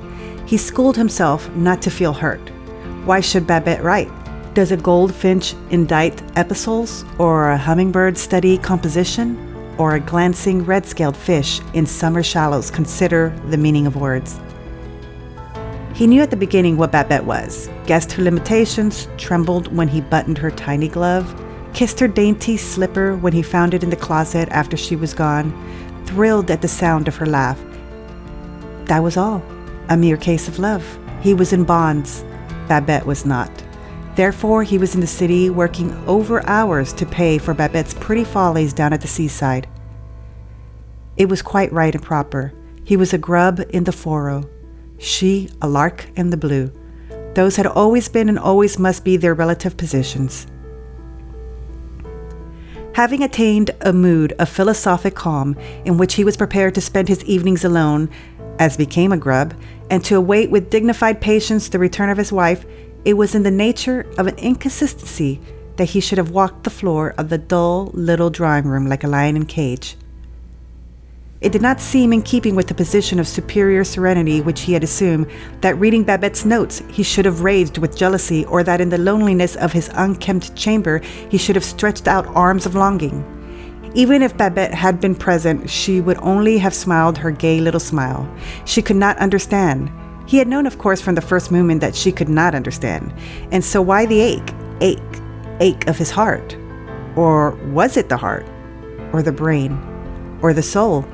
He 0.45 0.57
schooled 0.57 0.97
himself 0.97 1.49
not 1.55 1.81
to 1.83 1.89
feel 1.89 2.11
hurt. 2.11 2.49
Why 3.05 3.21
should 3.21 3.47
Babette 3.47 3.83
write? 3.83 4.11
Does 4.53 4.71
a 4.71 4.77
goldfinch 4.77 5.55
indite 5.69 6.21
epistles, 6.35 7.05
or 7.17 7.51
a 7.51 7.57
hummingbird 7.57 8.17
study 8.17 8.57
composition, 8.57 9.37
or 9.77 9.95
a 9.95 9.99
glancing 10.01 10.65
red 10.65 10.85
scaled 10.85 11.15
fish 11.15 11.61
in 11.73 11.85
summer 11.85 12.21
shallows 12.21 12.69
consider 12.69 13.33
the 13.47 13.57
meaning 13.57 13.87
of 13.87 13.95
words? 13.95 14.39
He 15.93 16.05
knew 16.05 16.21
at 16.21 16.31
the 16.31 16.37
beginning 16.37 16.75
what 16.75 16.91
Babette 16.91 17.25
was, 17.25 17.69
guessed 17.85 18.11
her 18.13 18.23
limitations, 18.23 19.07
trembled 19.17 19.73
when 19.73 19.87
he 19.87 20.01
buttoned 20.01 20.37
her 20.37 20.51
tiny 20.51 20.89
glove, 20.89 21.33
kissed 21.73 21.99
her 21.99 22.07
dainty 22.07 22.57
slipper 22.57 23.15
when 23.15 23.31
he 23.31 23.41
found 23.41 23.73
it 23.73 23.83
in 23.83 23.89
the 23.89 23.95
closet 23.95 24.49
after 24.49 24.75
she 24.75 24.95
was 24.95 25.13
gone, 25.13 25.53
thrilled 26.09 26.49
at 26.49 26.61
the 26.61 26.67
sound 26.67 27.07
of 27.07 27.15
her 27.17 27.25
laugh. 27.27 27.59
That 28.85 29.03
was 29.03 29.15
all. 29.15 29.43
A 29.89 29.95
mere 29.95 30.17
case 30.17 30.47
of 30.47 30.57
love. 30.57 30.83
He 31.21 31.35
was 31.35 31.53
in 31.53 31.63
bonds. 31.63 32.23
Babette 32.67 33.05
was 33.05 33.25
not. 33.25 33.51
Therefore, 34.15 34.63
he 34.63 34.79
was 34.79 34.95
in 34.95 35.01
the 35.01 35.07
city 35.07 35.51
working 35.51 35.91
over 36.07 36.45
hours 36.47 36.93
to 36.93 37.05
pay 37.05 37.37
for 37.37 37.53
Babette's 37.53 37.93
pretty 37.93 38.23
follies 38.23 38.73
down 38.73 38.91
at 38.91 39.01
the 39.01 39.07
seaside. 39.07 39.67
It 41.15 41.29
was 41.29 41.43
quite 41.43 41.71
right 41.71 41.93
and 41.93 42.03
proper. 42.03 42.53
He 42.83 42.97
was 42.97 43.13
a 43.13 43.19
grub 43.19 43.61
in 43.69 43.83
the 43.83 43.91
furrow, 43.91 44.49
she 44.97 45.49
a 45.61 45.69
lark 45.69 46.07
in 46.15 46.31
the 46.31 46.37
blue. 46.37 46.71
Those 47.35 47.55
had 47.55 47.67
always 47.67 48.09
been 48.09 48.29
and 48.29 48.39
always 48.39 48.79
must 48.79 49.05
be 49.05 49.15
their 49.15 49.35
relative 49.35 49.77
positions. 49.77 50.47
Having 52.99 53.23
attained 53.23 53.71
a 53.79 53.93
mood 53.93 54.33
of 54.39 54.49
philosophic 54.49 55.15
calm 55.15 55.55
in 55.85 55.97
which 55.97 56.15
he 56.15 56.25
was 56.25 56.35
prepared 56.35 56.75
to 56.75 56.81
spend 56.81 57.07
his 57.07 57.23
evenings 57.23 57.63
alone, 57.63 58.09
as 58.59 58.75
became 58.75 59.13
a 59.13 59.17
grub, 59.17 59.53
and 59.89 60.03
to 60.03 60.17
await 60.17 60.51
with 60.51 60.69
dignified 60.69 61.21
patience 61.21 61.69
the 61.69 61.79
return 61.79 62.09
of 62.09 62.17
his 62.17 62.33
wife, 62.33 62.65
it 63.05 63.13
was 63.13 63.35
in 63.35 63.43
the 63.43 63.51
nature 63.51 64.05
of 64.17 64.27
an 64.27 64.35
inconsistency 64.35 65.39
that 65.77 65.91
he 65.91 66.01
should 66.01 66.17
have 66.17 66.31
walked 66.31 66.65
the 66.65 66.69
floor 66.69 67.13
of 67.17 67.29
the 67.29 67.37
dull 67.37 67.89
little 67.93 68.29
drawing 68.29 68.65
room 68.65 68.89
like 68.89 69.05
a 69.05 69.07
lion 69.07 69.37
in 69.37 69.45
cage. 69.45 69.95
It 71.41 71.53
did 71.53 71.61
not 71.61 71.79
seem 71.79 72.11
in 72.11 72.21
keeping 72.21 72.53
with 72.53 72.67
the 72.67 72.73
position 72.73 73.17
of 73.17 73.25
superior 73.25 73.85
serenity 73.85 74.41
which 74.41 74.59
he 74.59 74.73
had 74.73 74.83
assumed 74.83 75.27
that 75.61 75.79
reading 75.79 76.03
Babette's 76.03 76.43
notes 76.45 76.83
he 76.89 77.01
should 77.01 77.23
have 77.23 77.41
raged 77.41 77.77
with 77.77 77.95
jealousy, 77.95 78.43
or 78.45 78.61
that 78.63 78.81
in 78.81 78.89
the 78.89 78.97
loneliness 78.97 79.55
of 79.55 79.71
his 79.71 79.89
unkempt 79.93 80.53
chamber 80.57 80.99
he 81.29 81.37
should 81.37 81.55
have 81.55 81.63
stretched 81.63 82.09
out 82.09 82.27
arms 82.35 82.65
of 82.65 82.75
longing. 82.75 83.23
Even 83.95 84.21
if 84.21 84.35
Babette 84.35 84.73
had 84.73 84.99
been 84.99 85.15
present, 85.15 85.69
she 85.69 86.01
would 86.01 86.17
only 86.17 86.57
have 86.57 86.73
smiled 86.73 87.17
her 87.17 87.31
gay 87.31 87.61
little 87.61 87.79
smile. 87.79 88.29
She 88.65 88.81
could 88.81 88.97
not 88.97 89.17
understand. 89.17 89.89
He 90.27 90.37
had 90.37 90.47
known, 90.49 90.67
of 90.67 90.77
course, 90.77 90.99
from 90.99 91.15
the 91.15 91.21
first 91.21 91.51
moment 91.51 91.79
that 91.79 91.95
she 91.95 92.11
could 92.11 92.29
not 92.29 92.53
understand. 92.53 93.13
And 93.51 93.63
so 93.63 93.81
why 93.81 94.05
the 94.05 94.19
ache, 94.19 94.53
ache, 94.81 94.99
ache 95.61 95.87
of 95.87 95.97
his 95.97 96.11
heart? 96.11 96.57
Or 97.15 97.51
was 97.71 97.95
it 97.95 98.09
the 98.09 98.17
heart? 98.17 98.45
Or 99.13 99.23
the 99.23 99.31
brain? 99.31 99.79
Or 100.41 100.53
the 100.53 100.61
soul? 100.61 101.07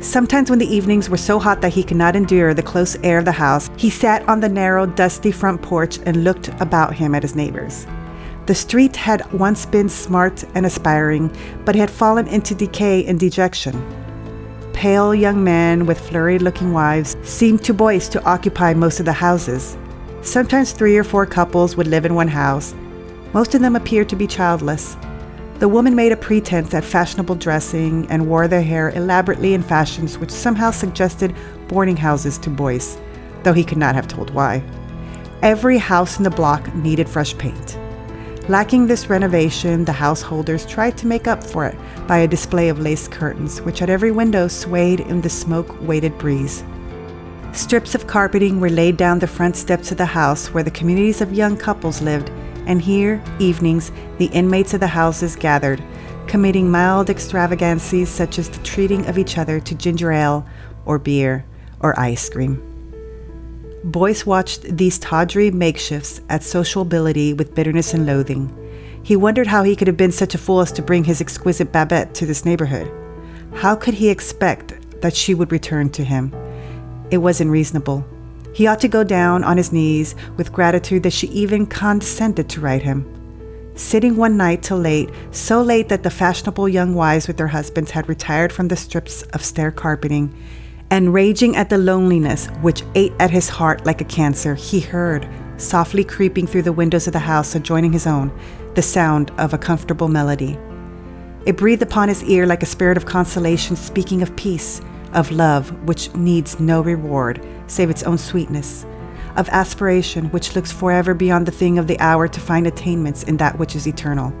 Sometimes, 0.00 0.48
when 0.48 0.60
the 0.60 0.74
evenings 0.74 1.10
were 1.10 1.16
so 1.16 1.40
hot 1.40 1.60
that 1.60 1.72
he 1.72 1.82
could 1.82 1.96
not 1.96 2.14
endure 2.14 2.54
the 2.54 2.62
close 2.62 2.96
air 3.02 3.18
of 3.18 3.24
the 3.24 3.32
house, 3.32 3.68
he 3.76 3.90
sat 3.90 4.26
on 4.28 4.38
the 4.38 4.48
narrow, 4.48 4.86
dusty 4.86 5.32
front 5.32 5.60
porch 5.60 5.98
and 6.06 6.22
looked 6.22 6.48
about 6.60 6.94
him 6.94 7.16
at 7.16 7.22
his 7.22 7.34
neighbors. 7.34 7.84
The 8.46 8.54
street 8.54 8.94
had 8.94 9.30
once 9.32 9.66
been 9.66 9.88
smart 9.88 10.44
and 10.54 10.64
aspiring, 10.64 11.36
but 11.64 11.74
it 11.74 11.80
had 11.80 11.90
fallen 11.90 12.28
into 12.28 12.54
decay 12.54 13.04
and 13.06 13.18
dejection. 13.18 13.74
Pale 14.72 15.16
young 15.16 15.42
men 15.42 15.84
with 15.84 15.98
flurried 15.98 16.42
looking 16.42 16.72
wives 16.72 17.16
seemed 17.24 17.64
too 17.64 17.74
Boyce 17.74 18.08
to 18.10 18.24
occupy 18.24 18.74
most 18.74 19.00
of 19.00 19.06
the 19.06 19.12
houses. 19.12 19.76
Sometimes 20.22 20.70
three 20.70 20.96
or 20.96 21.04
four 21.04 21.26
couples 21.26 21.76
would 21.76 21.88
live 21.88 22.06
in 22.06 22.14
one 22.14 22.28
house. 22.28 22.72
Most 23.34 23.54
of 23.56 23.60
them 23.60 23.74
appeared 23.74 24.08
to 24.10 24.16
be 24.16 24.28
childless. 24.28 24.96
The 25.58 25.68
woman 25.68 25.96
made 25.96 26.12
a 26.12 26.16
pretense 26.16 26.72
at 26.72 26.84
fashionable 26.84 27.34
dressing 27.34 28.06
and 28.10 28.28
wore 28.28 28.46
their 28.46 28.62
hair 28.62 28.90
elaborately 28.90 29.54
in 29.54 29.62
fashions 29.64 30.16
which 30.16 30.30
somehow 30.30 30.70
suggested 30.70 31.34
boarding 31.66 31.96
houses 31.96 32.38
to 32.38 32.50
Boyce, 32.50 32.96
though 33.42 33.52
he 33.52 33.64
could 33.64 33.78
not 33.78 33.96
have 33.96 34.06
told 34.06 34.30
why. 34.30 34.62
Every 35.42 35.76
house 35.78 36.18
in 36.18 36.22
the 36.22 36.30
block 36.30 36.72
needed 36.76 37.08
fresh 37.08 37.36
paint. 37.38 37.76
Lacking 38.48 38.86
this 38.86 39.10
renovation, 39.10 39.84
the 39.84 39.92
householders 39.92 40.64
tried 40.64 40.96
to 40.98 41.08
make 41.08 41.26
up 41.26 41.42
for 41.42 41.66
it 41.66 41.76
by 42.06 42.18
a 42.18 42.28
display 42.28 42.68
of 42.68 42.78
lace 42.78 43.08
curtains, 43.08 43.60
which 43.60 43.82
at 43.82 43.90
every 43.90 44.12
window 44.12 44.46
swayed 44.46 45.00
in 45.00 45.20
the 45.20 45.28
smoke 45.28 45.76
weighted 45.82 46.16
breeze. 46.18 46.62
Strips 47.52 47.96
of 47.96 48.06
carpeting 48.06 48.60
were 48.60 48.70
laid 48.70 48.96
down 48.96 49.18
the 49.18 49.26
front 49.26 49.56
steps 49.56 49.90
of 49.90 49.98
the 49.98 50.06
house 50.06 50.54
where 50.54 50.62
the 50.62 50.70
communities 50.70 51.20
of 51.20 51.32
young 51.32 51.56
couples 51.56 52.00
lived 52.00 52.30
and 52.68 52.80
here, 52.80 53.20
evenings, 53.40 53.90
the 54.18 54.26
inmates 54.26 54.74
of 54.74 54.80
the 54.80 54.86
houses 54.86 55.34
gathered, 55.34 55.82
committing 56.28 56.70
mild 56.70 57.08
extravagancies 57.08 58.10
such 58.10 58.38
as 58.38 58.50
the 58.50 58.62
treating 58.62 59.06
of 59.06 59.18
each 59.18 59.38
other 59.38 59.58
to 59.58 59.74
ginger 59.74 60.12
ale, 60.12 60.46
or 60.84 60.98
beer, 60.98 61.44
or 61.80 61.98
ice 61.98 62.28
cream. 62.28 62.62
Boyce 63.84 64.26
watched 64.26 64.62
these 64.76 64.98
tawdry 64.98 65.50
makeshifts 65.50 66.20
at 66.28 66.42
sociability 66.42 67.32
with 67.32 67.54
bitterness 67.54 67.94
and 67.94 68.04
loathing. 68.04 68.54
He 69.02 69.16
wondered 69.16 69.46
how 69.46 69.62
he 69.62 69.74
could 69.74 69.86
have 69.86 69.96
been 69.96 70.12
such 70.12 70.34
a 70.34 70.38
fool 70.38 70.60
as 70.60 70.72
to 70.72 70.82
bring 70.82 71.04
his 71.04 71.20
exquisite 71.20 71.72
Babette 71.72 72.14
to 72.14 72.26
this 72.26 72.44
neighborhood. 72.44 72.92
How 73.54 73.74
could 73.74 73.94
he 73.94 74.10
expect 74.10 75.00
that 75.00 75.16
she 75.16 75.32
would 75.32 75.52
return 75.52 75.88
to 75.90 76.04
him? 76.04 76.34
It 77.10 77.18
was 77.18 77.40
unreasonable. 77.40 78.04
He 78.58 78.66
ought 78.66 78.80
to 78.80 78.88
go 78.88 79.04
down 79.04 79.44
on 79.44 79.56
his 79.56 79.70
knees 79.70 80.16
with 80.36 80.52
gratitude 80.52 81.04
that 81.04 81.12
she 81.12 81.28
even 81.28 81.64
condescended 81.64 82.48
to 82.48 82.60
write 82.60 82.82
him. 82.82 83.06
Sitting 83.76 84.16
one 84.16 84.36
night 84.36 84.64
till 84.64 84.78
late, 84.78 85.10
so 85.30 85.62
late 85.62 85.88
that 85.90 86.02
the 86.02 86.10
fashionable 86.10 86.68
young 86.68 86.96
wives 86.96 87.28
with 87.28 87.36
their 87.36 87.46
husbands 87.46 87.92
had 87.92 88.08
retired 88.08 88.52
from 88.52 88.66
the 88.66 88.74
strips 88.74 89.22
of 89.32 89.44
stair 89.44 89.70
carpeting, 89.70 90.34
and 90.90 91.14
raging 91.14 91.54
at 91.54 91.70
the 91.70 91.78
loneliness 91.78 92.48
which 92.60 92.82
ate 92.96 93.12
at 93.20 93.30
his 93.30 93.48
heart 93.48 93.86
like 93.86 94.00
a 94.00 94.04
cancer, 94.04 94.56
he 94.56 94.80
heard, 94.80 95.28
softly 95.56 96.02
creeping 96.02 96.48
through 96.48 96.62
the 96.62 96.72
windows 96.72 97.06
of 97.06 97.12
the 97.12 97.20
house 97.20 97.54
adjoining 97.54 97.92
his 97.92 98.08
own, 98.08 98.36
the 98.74 98.82
sound 98.82 99.30
of 99.38 99.54
a 99.54 99.58
comfortable 99.58 100.08
melody. 100.08 100.58
It 101.46 101.56
breathed 101.56 101.82
upon 101.82 102.08
his 102.08 102.24
ear 102.24 102.44
like 102.44 102.64
a 102.64 102.66
spirit 102.66 102.96
of 102.96 103.06
consolation 103.06 103.76
speaking 103.76 104.20
of 104.20 104.34
peace, 104.34 104.80
of 105.12 105.30
love 105.30 105.70
which 105.86 106.14
needs 106.14 106.60
no 106.60 106.80
reward 106.80 107.44
save 107.66 107.90
its 107.90 108.02
own 108.02 108.18
sweetness, 108.18 108.86
of 109.36 109.48
aspiration 109.50 110.26
which 110.30 110.56
looks 110.56 110.72
forever 110.72 111.14
beyond 111.14 111.46
the 111.46 111.52
thing 111.52 111.78
of 111.78 111.86
the 111.86 111.98
hour 112.00 112.26
to 112.26 112.40
find 112.40 112.66
attainments 112.66 113.22
in 113.24 113.36
that 113.36 113.58
which 113.58 113.76
is 113.76 113.86
eternal. 113.86 114.32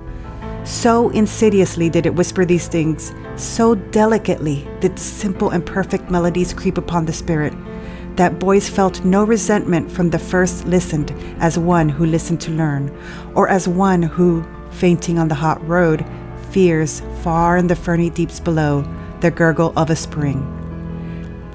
So 0.64 1.10
insidiously 1.10 1.88
did 1.88 2.04
it 2.04 2.14
whisper 2.14 2.44
these 2.44 2.68
things, 2.68 3.12
so 3.36 3.74
delicately 3.74 4.68
did 4.80 4.96
the 4.96 5.00
simple 5.00 5.50
and 5.50 5.64
perfect 5.64 6.10
melodies 6.10 6.52
creep 6.52 6.76
upon 6.76 7.06
the 7.06 7.12
spirit, 7.12 7.54
that 8.16 8.38
Boyce 8.38 8.68
felt 8.68 9.04
no 9.04 9.24
resentment 9.24 9.90
from 9.90 10.10
the 10.10 10.18
first 10.18 10.66
listened 10.66 11.12
as 11.38 11.58
one 11.58 11.88
who 11.88 12.04
listened 12.04 12.40
to 12.42 12.50
learn, 12.50 12.94
or 13.34 13.48
as 13.48 13.68
one 13.68 14.02
who, 14.02 14.44
fainting 14.72 15.18
on 15.18 15.28
the 15.28 15.34
hot 15.34 15.66
road, 15.66 16.04
fears 16.50 17.00
far 17.22 17.56
in 17.56 17.68
the 17.68 17.76
ferny 17.76 18.10
deeps 18.10 18.40
below 18.40 18.84
the 19.20 19.30
gurgle 19.30 19.72
of 19.76 19.90
a 19.90 19.96
spring. 19.96 20.57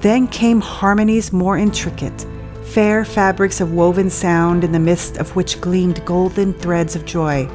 Then 0.04 0.28
came 0.28 0.60
harmonies 0.60 1.32
more 1.32 1.56
intricate, 1.56 2.26
fair 2.62 3.06
fabrics 3.06 3.62
of 3.62 3.72
woven 3.72 4.10
sound 4.10 4.62
in 4.62 4.70
the 4.70 4.78
midst 4.78 5.16
of 5.16 5.34
which 5.34 5.62
gleamed 5.62 6.04
golden 6.04 6.52
threads 6.52 6.94
of 6.94 7.06
joy, 7.06 7.48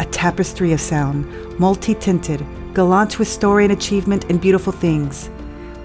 a 0.00 0.04
tapestry 0.06 0.72
of 0.72 0.80
sound, 0.80 1.24
multi 1.60 1.94
tinted, 1.94 2.44
gallant 2.74 3.20
with 3.20 3.28
story 3.28 3.62
and 3.62 3.72
achievement 3.72 4.24
and 4.28 4.40
beautiful 4.40 4.72
things. 4.72 5.30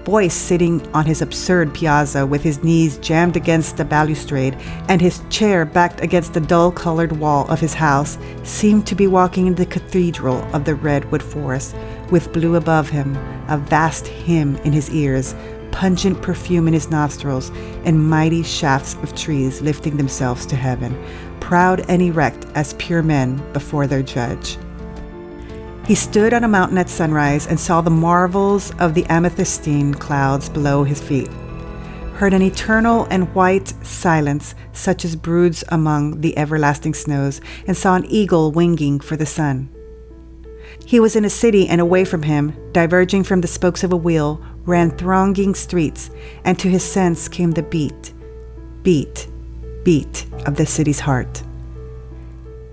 Boyce 0.02 0.34
sitting 0.34 0.84
on 0.92 1.06
his 1.06 1.22
absurd 1.22 1.72
piazza 1.74 2.26
with 2.26 2.42
his 2.42 2.64
knees 2.64 2.98
jammed 2.98 3.36
against 3.36 3.76
the 3.76 3.84
balustrade 3.84 4.56
and 4.88 5.00
his 5.00 5.22
chair 5.30 5.64
backed 5.64 6.00
against 6.00 6.34
the 6.34 6.40
dull 6.40 6.72
colored 6.72 7.12
wall 7.20 7.48
of 7.48 7.60
his 7.60 7.74
house, 7.74 8.18
seemed 8.42 8.84
to 8.88 8.96
be 8.96 9.06
walking 9.06 9.46
in 9.46 9.54
the 9.54 9.64
cathedral 9.64 10.42
of 10.52 10.64
the 10.64 10.74
redwood 10.74 11.22
forest, 11.22 11.76
with 12.10 12.32
blue 12.32 12.56
above 12.56 12.88
him, 12.88 13.14
a 13.46 13.56
vast 13.56 14.08
hymn 14.08 14.56
in 14.64 14.72
his 14.72 14.90
ears, 14.90 15.36
pungent 15.72 16.20
perfume 16.22 16.68
in 16.68 16.74
his 16.74 16.90
nostrils, 16.90 17.50
and 17.84 18.08
mighty 18.08 18.42
shafts 18.42 18.94
of 19.02 19.14
trees 19.14 19.60
lifting 19.60 19.96
themselves 19.96 20.46
to 20.46 20.56
heaven, 20.56 20.96
proud 21.40 21.84
and 21.88 22.02
erect 22.02 22.46
as 22.54 22.74
pure 22.74 23.02
men 23.02 23.36
before 23.52 23.86
their 23.86 24.02
judge. 24.02 24.58
He 25.86 25.94
stood 25.94 26.32
on 26.32 26.44
a 26.44 26.48
mountain 26.48 26.78
at 26.78 26.88
sunrise 26.88 27.46
and 27.46 27.58
saw 27.58 27.80
the 27.80 27.90
marvels 27.90 28.72
of 28.78 28.94
the 28.94 29.02
amethystine 29.04 29.98
clouds 29.98 30.48
below 30.48 30.84
his 30.84 31.00
feet, 31.00 31.28
heard 32.14 32.34
an 32.34 32.42
eternal 32.42 33.06
and 33.10 33.34
white 33.34 33.74
silence 33.84 34.54
such 34.72 35.04
as 35.04 35.16
broods 35.16 35.64
among 35.68 36.20
the 36.20 36.36
everlasting 36.38 36.94
snows, 36.94 37.40
and 37.66 37.76
saw 37.76 37.96
an 37.96 38.04
eagle 38.06 38.52
winging 38.52 39.00
for 39.00 39.16
the 39.16 39.26
sun. 39.26 39.68
He 40.84 41.00
was 41.00 41.16
in 41.16 41.24
a 41.24 41.30
city, 41.30 41.66
and 41.66 41.80
away 41.80 42.04
from 42.04 42.22
him, 42.22 42.54
diverging 42.72 43.24
from 43.24 43.40
the 43.40 43.48
spokes 43.48 43.82
of 43.82 43.92
a 43.92 43.96
wheel, 43.96 44.40
ran 44.66 44.90
thronging 44.90 45.54
streets, 45.54 46.10
and 46.44 46.58
to 46.58 46.68
his 46.68 46.84
sense 46.84 47.28
came 47.28 47.52
the 47.52 47.62
beat, 47.62 48.12
beat, 48.82 49.28
beat 49.84 50.26
of 50.46 50.56
the 50.56 50.66
city's 50.66 51.00
heart. 51.00 51.42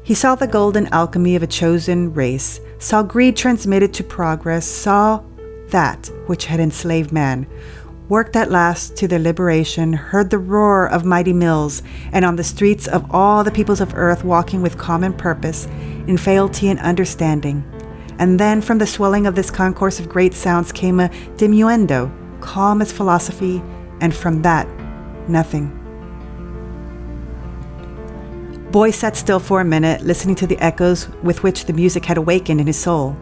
He 0.04 0.14
saw 0.14 0.36
the 0.36 0.48
golden 0.48 0.88
alchemy 0.88 1.36
of 1.36 1.44
a 1.44 1.48
chosen 1.48 2.14
race, 2.14 2.62
saw 2.80 3.04
greed 3.04 3.36
transmitted 3.36 3.94
to 3.96 4.04
progress, 4.04 4.66
saw 4.66 5.22
that 5.70 6.10
which 6.28 6.46
had 6.46 6.60
enslaved 6.60 7.12
man, 7.12 7.46
worked 8.08 8.38
at 8.38 8.50
last 8.50 8.96
to 8.96 9.08
their 9.08 9.20
liberation, 9.20 9.92
heard 9.92 10.30
the 10.30 10.38
roar 10.38 10.88
of 10.88 11.04
mighty 11.04 11.34
mills, 11.34 11.84
and 12.14 12.24
on 12.24 12.38
the 12.38 12.44
streets 12.44 12.88
of 12.88 13.06
all 13.12 13.44
the 13.44 13.52
peoples 13.52 13.82
of 13.82 13.94
earth 13.96 14.24
walking 14.24 14.62
with 14.62 14.78
common 14.78 15.12
purpose, 15.12 15.66
in 16.08 16.18
fealty 16.18 16.70
and 16.70 16.80
understanding, 16.80 17.64
and 18.20 18.40
then 18.40 18.62
from 18.62 18.78
the 18.78 18.88
swelling 18.88 19.28
of 19.28 19.36
this 19.36 19.52
concourse 19.52 20.00
of 20.00 20.10
great 20.10 20.34
sounds 20.34 20.72
came 20.72 21.00
a 21.00 21.10
diminuendo, 21.38 22.12
calm 22.42 22.82
as 22.82 22.92
philosophy, 22.92 23.62
and 24.02 24.16
from 24.16 24.42
that, 24.42 24.68
nothing. 25.28 25.74
Boyce 28.72 28.98
sat 28.98 29.16
still 29.16 29.40
for 29.40 29.62
a 29.62 29.66
minute, 29.66 30.02
listening 30.02 30.36
to 30.36 30.48
the 30.48 30.58
echoes 30.60 31.08
with 31.24 31.42
which 31.42 31.66
the 31.66 31.74
music 31.74 32.06
had 32.06 32.18
awakened 32.18 32.60
in 32.60 32.68
his 32.68 32.78
soul. 32.78 33.16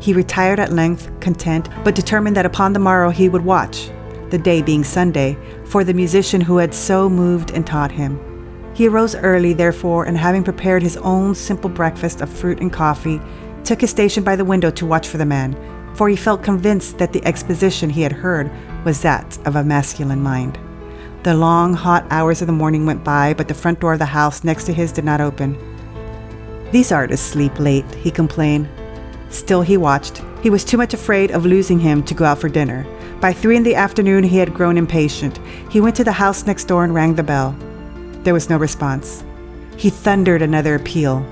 He 0.00 0.12
retired 0.12 0.58
at 0.58 0.72
length, 0.72 1.08
content, 1.20 1.68
but 1.84 1.94
determined 1.94 2.36
that 2.36 2.44
upon 2.44 2.72
the 2.72 2.80
morrow 2.80 3.10
he 3.10 3.28
would 3.28 3.44
watch, 3.44 3.90
the 4.30 4.38
day 4.38 4.60
being 4.60 4.82
Sunday, 4.82 5.38
for 5.64 5.84
the 5.84 5.94
musician 5.94 6.40
who 6.40 6.56
had 6.56 6.74
so 6.74 7.08
moved 7.08 7.52
and 7.52 7.66
taught 7.66 7.92
him. 7.92 8.18
He 8.74 8.88
arose 8.88 9.14
early, 9.14 9.52
therefore, 9.52 10.04
and 10.04 10.18
having 10.18 10.42
prepared 10.42 10.82
his 10.82 10.96
own 10.96 11.34
simple 11.36 11.70
breakfast 11.70 12.20
of 12.20 12.28
fruit 12.28 12.60
and 12.60 12.72
coffee, 12.72 13.20
took 13.64 13.80
his 13.80 13.90
station 13.90 14.22
by 14.22 14.36
the 14.36 14.44
window 14.44 14.70
to 14.70 14.86
watch 14.86 15.08
for 15.08 15.18
the 15.18 15.26
man, 15.26 15.56
for 15.94 16.08
he 16.08 16.16
felt 16.16 16.42
convinced 16.42 16.98
that 16.98 17.12
the 17.12 17.24
exposition 17.24 17.90
he 17.90 18.02
had 18.02 18.12
heard 18.12 18.50
was 18.84 19.02
that 19.02 19.38
of 19.46 19.56
a 19.56 19.64
masculine 19.64 20.22
mind. 20.22 20.58
The 21.22 21.34
long, 21.34 21.72
hot 21.72 22.06
hours 22.10 22.42
of 22.42 22.46
the 22.46 22.52
morning 22.52 22.84
went 22.84 23.02
by, 23.02 23.32
but 23.32 23.48
the 23.48 23.54
front 23.54 23.80
door 23.80 23.94
of 23.94 23.98
the 23.98 24.04
house 24.04 24.44
next 24.44 24.64
to 24.64 24.72
his 24.72 24.92
did 24.92 25.04
not 25.04 25.20
open. 25.20 25.58
These 26.70 26.92
artists 26.92 27.26
sleep 27.26 27.58
late, 27.58 27.90
he 27.94 28.10
complained. 28.10 28.68
Still, 29.30 29.62
he 29.62 29.76
watched. 29.76 30.22
He 30.42 30.50
was 30.50 30.64
too 30.64 30.76
much 30.76 30.92
afraid 30.92 31.30
of 31.30 31.46
losing 31.46 31.78
him 31.78 32.02
to 32.04 32.14
go 32.14 32.24
out 32.24 32.38
for 32.38 32.48
dinner. 32.48 32.86
By 33.20 33.32
three 33.32 33.56
in 33.56 33.62
the 33.62 33.74
afternoon, 33.74 34.24
he 34.24 34.36
had 34.36 34.52
grown 34.52 34.76
impatient. 34.76 35.38
He 35.70 35.80
went 35.80 35.96
to 35.96 36.04
the 36.04 36.12
house 36.12 36.46
next 36.46 36.64
door 36.64 36.84
and 36.84 36.92
rang 36.92 37.14
the 37.14 37.22
bell. 37.22 37.56
There 38.22 38.34
was 38.34 38.50
no 38.50 38.58
response. 38.58 39.24
He 39.76 39.88
thundered 39.88 40.42
another 40.42 40.74
appeal. 40.74 41.24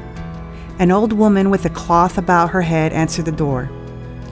An 0.78 0.90
old 0.90 1.12
woman 1.12 1.50
with 1.50 1.64
a 1.64 1.70
cloth 1.70 2.18
about 2.18 2.50
her 2.50 2.62
head 2.62 2.92
answered 2.92 3.26
the 3.26 3.32
door. 3.32 3.70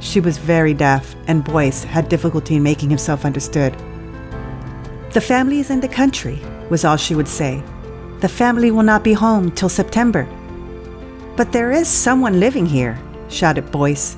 She 0.01 0.21
was 0.21 0.39
very 0.39 0.75
deaf, 0.75 1.15
and 1.27 1.45
Boyce 1.45 1.85
had 1.85 2.09
difficulty 2.09 2.57
in 2.57 2.63
making 2.63 2.89
himself 2.89 3.25
understood. 3.25 3.75
The 5.13 5.21
family 5.21 5.61
is 5.61 5.71
in 5.71 5.81
the 5.81 5.89
country, 5.89 6.41
was 6.71 6.85
all 6.85 6.97
she 6.97 7.15
would 7.15 7.29
say. 7.29 7.63
The 8.21 8.29
family 8.29 8.71
will 8.71 8.83
not 8.83 9.05
be 9.05 9.13
home 9.13 9.51
till 9.51 9.69
September. 9.69 10.27
But 11.37 11.53
there 11.53 11.73
is 11.73 11.89
someone 11.89 12.41
living 12.41 12.67
here, 12.67 12.99
shouted 13.29 13.71
Boyce. 13.71 14.17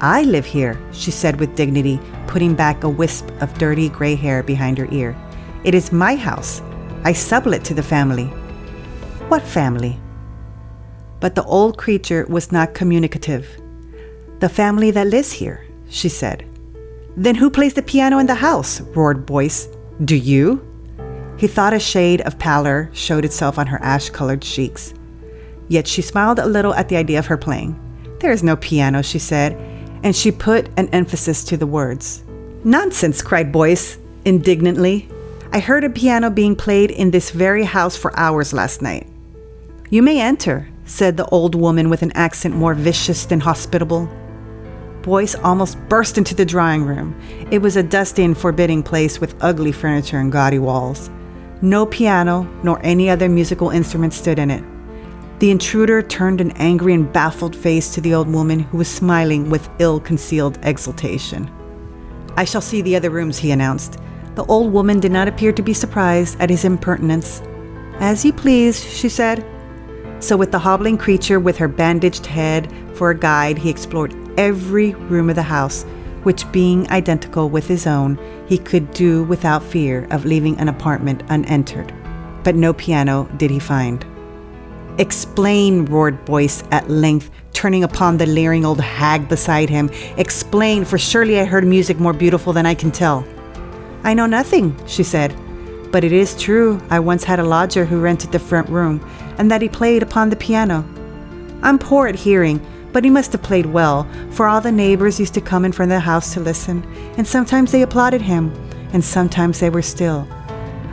I 0.00 0.22
live 0.22 0.46
here, 0.46 0.80
she 0.92 1.10
said 1.10 1.38
with 1.38 1.54
dignity, 1.54 2.00
putting 2.26 2.54
back 2.54 2.82
a 2.82 2.88
wisp 2.88 3.28
of 3.40 3.56
dirty 3.58 3.88
gray 3.88 4.14
hair 4.14 4.42
behind 4.42 4.78
her 4.78 4.88
ear. 4.90 5.16
It 5.64 5.74
is 5.74 5.92
my 5.92 6.16
house. 6.16 6.60
I 7.04 7.12
sublet 7.12 7.62
to 7.64 7.74
the 7.74 7.82
family. 7.82 8.26
What 9.28 9.42
family? 9.42 9.98
But 11.22 11.36
the 11.36 11.44
old 11.44 11.78
creature 11.78 12.26
was 12.28 12.50
not 12.50 12.74
communicative. 12.74 13.46
The 14.40 14.48
family 14.48 14.90
that 14.90 15.06
lives 15.06 15.30
here, 15.30 15.64
she 15.88 16.08
said. 16.08 16.44
Then 17.16 17.36
who 17.36 17.48
plays 17.48 17.74
the 17.74 17.82
piano 17.82 18.18
in 18.18 18.26
the 18.26 18.34
house? 18.34 18.80
roared 18.80 19.24
Boyce. 19.24 19.68
Do 20.04 20.16
you? 20.16 20.60
He 21.38 21.46
thought 21.46 21.74
a 21.74 21.78
shade 21.78 22.22
of 22.22 22.40
pallor 22.40 22.90
showed 22.92 23.24
itself 23.24 23.56
on 23.56 23.68
her 23.68 23.80
ash 23.82 24.10
colored 24.10 24.42
cheeks. 24.42 24.94
Yet 25.68 25.86
she 25.86 26.02
smiled 26.02 26.40
a 26.40 26.46
little 26.46 26.74
at 26.74 26.88
the 26.88 26.96
idea 26.96 27.20
of 27.20 27.26
her 27.26 27.36
playing. 27.36 27.78
There 28.18 28.32
is 28.32 28.42
no 28.42 28.56
piano, 28.56 29.00
she 29.00 29.20
said, 29.20 29.52
and 30.02 30.16
she 30.16 30.32
put 30.32 30.70
an 30.76 30.88
emphasis 30.88 31.44
to 31.44 31.56
the 31.56 31.68
words. 31.68 32.24
Nonsense, 32.64 33.22
cried 33.22 33.52
Boyce 33.52 33.96
indignantly. 34.24 35.08
I 35.52 35.60
heard 35.60 35.84
a 35.84 35.90
piano 35.90 36.30
being 36.30 36.56
played 36.56 36.90
in 36.90 37.12
this 37.12 37.30
very 37.30 37.62
house 37.62 37.96
for 37.96 38.18
hours 38.18 38.52
last 38.52 38.82
night. 38.82 39.06
You 39.88 40.02
may 40.02 40.20
enter, 40.20 40.68
said 40.84 41.16
the 41.16 41.26
old 41.26 41.54
woman 41.54 41.90
with 41.90 42.02
an 42.02 42.12
accent 42.12 42.54
more 42.54 42.74
vicious 42.74 43.24
than 43.24 43.40
hospitable. 43.40 44.08
Boyce 45.02 45.34
almost 45.36 45.78
burst 45.88 46.18
into 46.18 46.34
the 46.34 46.44
drawing 46.44 46.84
room. 46.84 47.18
It 47.50 47.58
was 47.58 47.76
a 47.76 47.82
dusty 47.82 48.24
and 48.24 48.38
forbidding 48.38 48.82
place 48.82 49.20
with 49.20 49.34
ugly 49.40 49.72
furniture 49.72 50.18
and 50.18 50.30
gaudy 50.30 50.58
walls. 50.58 51.10
No 51.60 51.86
piano 51.86 52.48
nor 52.62 52.80
any 52.84 53.10
other 53.10 53.28
musical 53.28 53.70
instrument 53.70 54.12
stood 54.12 54.38
in 54.38 54.50
it. 54.50 54.64
The 55.40 55.50
intruder 55.50 56.02
turned 56.02 56.40
an 56.40 56.52
angry 56.52 56.94
and 56.94 57.12
baffled 57.12 57.56
face 57.56 57.92
to 57.94 58.00
the 58.00 58.14
old 58.14 58.28
woman 58.28 58.60
who 58.60 58.78
was 58.78 58.88
smiling 58.88 59.50
with 59.50 59.68
ill 59.80 59.98
concealed 59.98 60.58
exultation. 60.62 61.50
I 62.36 62.44
shall 62.44 62.60
see 62.60 62.80
the 62.80 62.96
other 62.96 63.10
rooms, 63.10 63.38
he 63.38 63.50
announced. 63.50 63.98
The 64.36 64.44
old 64.44 64.72
woman 64.72 65.00
did 65.00 65.12
not 65.12 65.28
appear 65.28 65.52
to 65.52 65.62
be 65.62 65.74
surprised 65.74 66.40
at 66.40 66.48
his 66.48 66.64
impertinence. 66.64 67.42
As 67.98 68.24
you 68.24 68.32
please, 68.32 68.82
she 68.84 69.08
said. 69.08 69.44
So, 70.22 70.36
with 70.36 70.52
the 70.52 70.58
hobbling 70.60 70.98
creature 70.98 71.40
with 71.40 71.56
her 71.56 71.66
bandaged 71.66 72.26
head 72.26 72.72
for 72.94 73.10
a 73.10 73.18
guide, 73.18 73.58
he 73.58 73.68
explored 73.68 74.14
every 74.38 74.94
room 74.94 75.28
of 75.28 75.34
the 75.34 75.42
house, 75.42 75.82
which, 76.22 76.50
being 76.52 76.88
identical 76.92 77.50
with 77.50 77.66
his 77.66 77.88
own, 77.88 78.16
he 78.46 78.56
could 78.56 78.94
do 78.94 79.24
without 79.24 79.64
fear 79.64 80.06
of 80.12 80.24
leaving 80.24 80.56
an 80.58 80.68
apartment 80.68 81.24
unentered. 81.28 81.92
But 82.44 82.54
no 82.54 82.72
piano 82.72 83.28
did 83.36 83.50
he 83.50 83.58
find. 83.58 84.06
Explain, 84.98 85.86
roared 85.86 86.24
Boyce 86.24 86.62
at 86.70 86.88
length, 86.88 87.28
turning 87.52 87.82
upon 87.82 88.16
the 88.16 88.26
leering 88.26 88.64
old 88.64 88.80
hag 88.80 89.28
beside 89.28 89.70
him. 89.70 89.90
Explain, 90.18 90.84
for 90.84 90.98
surely 90.98 91.40
I 91.40 91.44
heard 91.44 91.66
music 91.66 91.98
more 91.98 92.12
beautiful 92.12 92.52
than 92.52 92.64
I 92.64 92.74
can 92.76 92.92
tell. 92.92 93.26
I 94.04 94.14
know 94.14 94.26
nothing, 94.26 94.76
she 94.86 95.02
said. 95.02 95.36
But 95.90 96.04
it 96.04 96.12
is 96.12 96.40
true 96.40 96.80
I 96.90 97.00
once 97.00 97.24
had 97.24 97.40
a 97.40 97.44
lodger 97.44 97.84
who 97.84 98.00
rented 98.00 98.32
the 98.32 98.38
front 98.38 98.68
room, 98.70 99.06
and 99.38 99.50
that 99.50 99.62
he 99.62 99.68
played 99.68 100.02
upon 100.02 100.30
the 100.30 100.36
piano. 100.36 100.84
I'm 101.62 101.78
poor 101.78 102.06
at 102.06 102.14
hearing, 102.14 102.60
but 102.92 103.04
he 103.04 103.10
must 103.10 103.32
have 103.32 103.42
played 103.42 103.66
well, 103.66 104.06
for 104.30 104.46
all 104.46 104.60
the 104.60 104.72
neighbors 104.72 105.18
used 105.18 105.34
to 105.34 105.40
come 105.40 105.64
in 105.64 105.72
from 105.72 105.88
the 105.88 106.00
house 106.00 106.34
to 106.34 106.40
listen, 106.40 106.84
and 107.16 107.26
sometimes 107.26 107.72
they 107.72 107.82
applauded 107.82 108.20
him, 108.20 108.52
and 108.92 109.04
sometimes 109.04 109.60
they 109.60 109.70
were 109.70 109.82
still. 109.82 110.28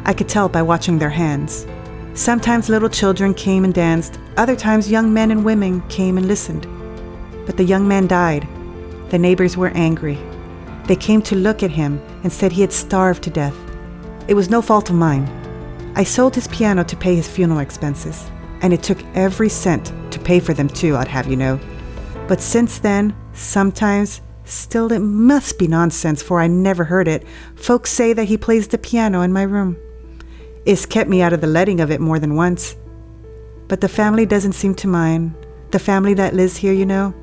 I 0.06 0.14
could 0.14 0.30
tell 0.30 0.50
by 0.50 0.62
watching 0.62 0.98
their 0.98 1.10
hands. 1.10 1.68
Sometimes 2.14 2.70
little 2.70 2.90
children 2.90 3.34
came 3.34 3.64
and 3.64 3.74
danced, 3.74 4.20
other 4.38 4.56
times 4.56 4.90
young 4.90 5.14
men 5.14 5.32
and 5.32 5.46
women 5.46 5.82
came 5.90 6.18
and 6.18 6.28
listened. 6.28 6.68
But 7.46 7.58
the 7.58 7.64
young 7.64 7.88
man 7.88 8.08
died. 8.08 8.48
The 9.10 9.18
neighbors 9.18 9.58
were 9.58 9.70
angry. 9.70 10.18
They 10.86 10.96
came 10.96 11.22
to 11.24 11.36
look 11.36 11.64
at 11.64 11.72
him 11.72 12.02
and 12.24 12.32
said 12.32 12.52
he 12.52 12.62
had 12.62 12.74
starved 12.74 13.24
to 13.24 13.30
death. 13.30 13.56
It 14.28 14.34
was 14.34 14.50
no 14.50 14.62
fault 14.62 14.90
of 14.90 14.96
mine. 14.96 15.28
I 16.00 16.04
sold 16.04 16.34
his 16.34 16.48
piano 16.48 16.86
to 16.86 16.96
pay 16.96 17.14
his 17.14 17.28
funeral 17.28 17.60
expenses, 17.60 18.32
and 18.62 18.72
it 18.72 18.82
took 18.82 19.04
every 19.16 19.50
cent 19.50 19.92
to 20.14 20.20
pay 20.20 20.40
for 20.40 20.54
them 20.54 20.70
too, 20.70 20.96
I'd 20.96 21.10
have 21.10 21.28
you 21.28 21.36
know. 21.36 21.60
But 22.26 22.40
since 22.40 22.80
then, 22.80 23.14
sometimes, 23.34 24.22
still 24.46 24.94
it 24.94 25.00
must 25.00 25.60
be 25.60 25.68
nonsense, 25.68 26.24
for 26.24 26.40
I 26.40 26.48
never 26.48 26.86
heard 26.86 27.10
it, 27.10 27.28
folks 27.58 27.92
say 27.92 28.14
that 28.14 28.30
he 28.30 28.38
plays 28.38 28.70
the 28.70 28.78
piano 28.78 29.24
in 29.24 29.34
my 29.34 29.44
room. 29.44 29.76
It's 30.66 30.86
kept 30.86 31.10
me 31.10 31.22
out 31.22 31.34
of 31.34 31.42
the 31.42 31.48
letting 31.48 31.82
of 31.82 31.92
it 31.92 32.00
more 32.00 32.18
than 32.18 32.38
once. 32.38 32.78
But 33.68 33.82
the 33.82 33.90
family 33.90 34.26
doesn't 34.26 34.54
seem 34.54 34.76
to 34.76 34.88
mind. 34.88 35.36
The 35.72 35.80
family 35.80 36.14
that 36.14 36.34
lives 36.34 36.56
here, 36.56 36.72
you 36.72 36.86
know, 36.86 37.14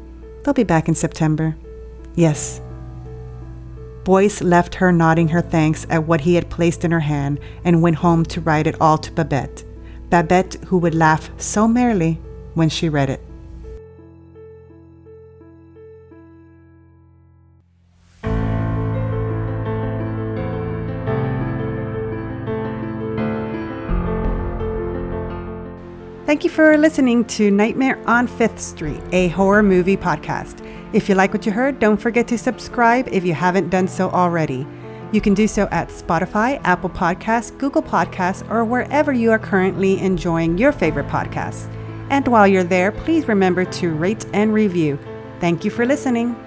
they'll 0.45 0.53
be 0.53 0.65
back 0.65 0.87
in 0.87 0.95
September. 0.95 1.57
Yes, 2.15 2.61
Boyce 4.07 4.41
left 4.41 4.77
her 4.77 4.93
nodding 4.93 5.27
her 5.27 5.41
thanks 5.43 5.85
at 5.91 6.07
what 6.07 6.21
he 6.21 6.37
had 6.37 6.49
placed 6.49 6.85
in 6.85 6.93
her 6.93 7.01
hand 7.01 7.41
and 7.65 7.83
went 7.83 7.97
home 7.97 8.25
to 8.27 8.41
write 8.41 8.69
it 8.69 8.81
all 8.81 8.97
to 8.99 9.11
Babette. 9.11 9.65
Babette, 10.11 10.55
who 10.67 10.79
would 10.79 10.95
laugh 10.95 11.29
so 11.39 11.67
merrily 11.67 12.21
when 12.55 12.69
she 12.69 12.89
read 12.89 13.11
it. 13.11 13.21
Thank 26.27 26.45
you 26.45 26.51
for 26.51 26.77
listening 26.77 27.25
to 27.25 27.51
Nightmare 27.51 27.99
on 28.07 28.29
Fifth 28.29 28.61
Street, 28.61 29.03
a 29.11 29.29
horror 29.29 29.65
movie 29.65 29.97
podcast. 29.97 30.65
If 30.93 31.09
you 31.09 31.15
like 31.15 31.33
what 31.33 31.45
you 31.45 31.53
heard, 31.53 31.79
don't 31.79 32.01
forget 32.01 32.29
to 32.29 32.39
subscribe 32.39 33.09
if 33.09 33.25
you 33.25 33.35
haven't 33.35 33.71
done 33.71 33.89
so 33.89 34.09
already. 34.11 34.67
You 35.13 35.21
can 35.21 35.35
do 35.35 35.47
so 35.49 35.69
at 35.71 35.89
Spotify, 35.89 36.61
Apple 36.65 36.91
Podcasts, 36.91 37.57
Google 37.59 37.83
Podcasts, 37.83 38.49
or 38.51 38.65
wherever 38.65 39.13
you 39.13 39.31
are 39.31 39.39
currently 39.39 39.99
enjoying 39.99 40.59
your 40.59 40.73
favorite 40.73 41.09
podcasts. 41.09 41.73
And 42.11 42.27
while 42.29 42.47
you're 42.47 42.65
there, 42.65 42.93
please 42.93 43.27
remember 43.27 43.65
to 43.65 43.95
rate 43.95 44.27
and 44.33 44.53
review. 44.55 44.99
Thank 45.41 45.65
you 45.65 45.71
for 45.71 45.85
listening. 45.85 46.46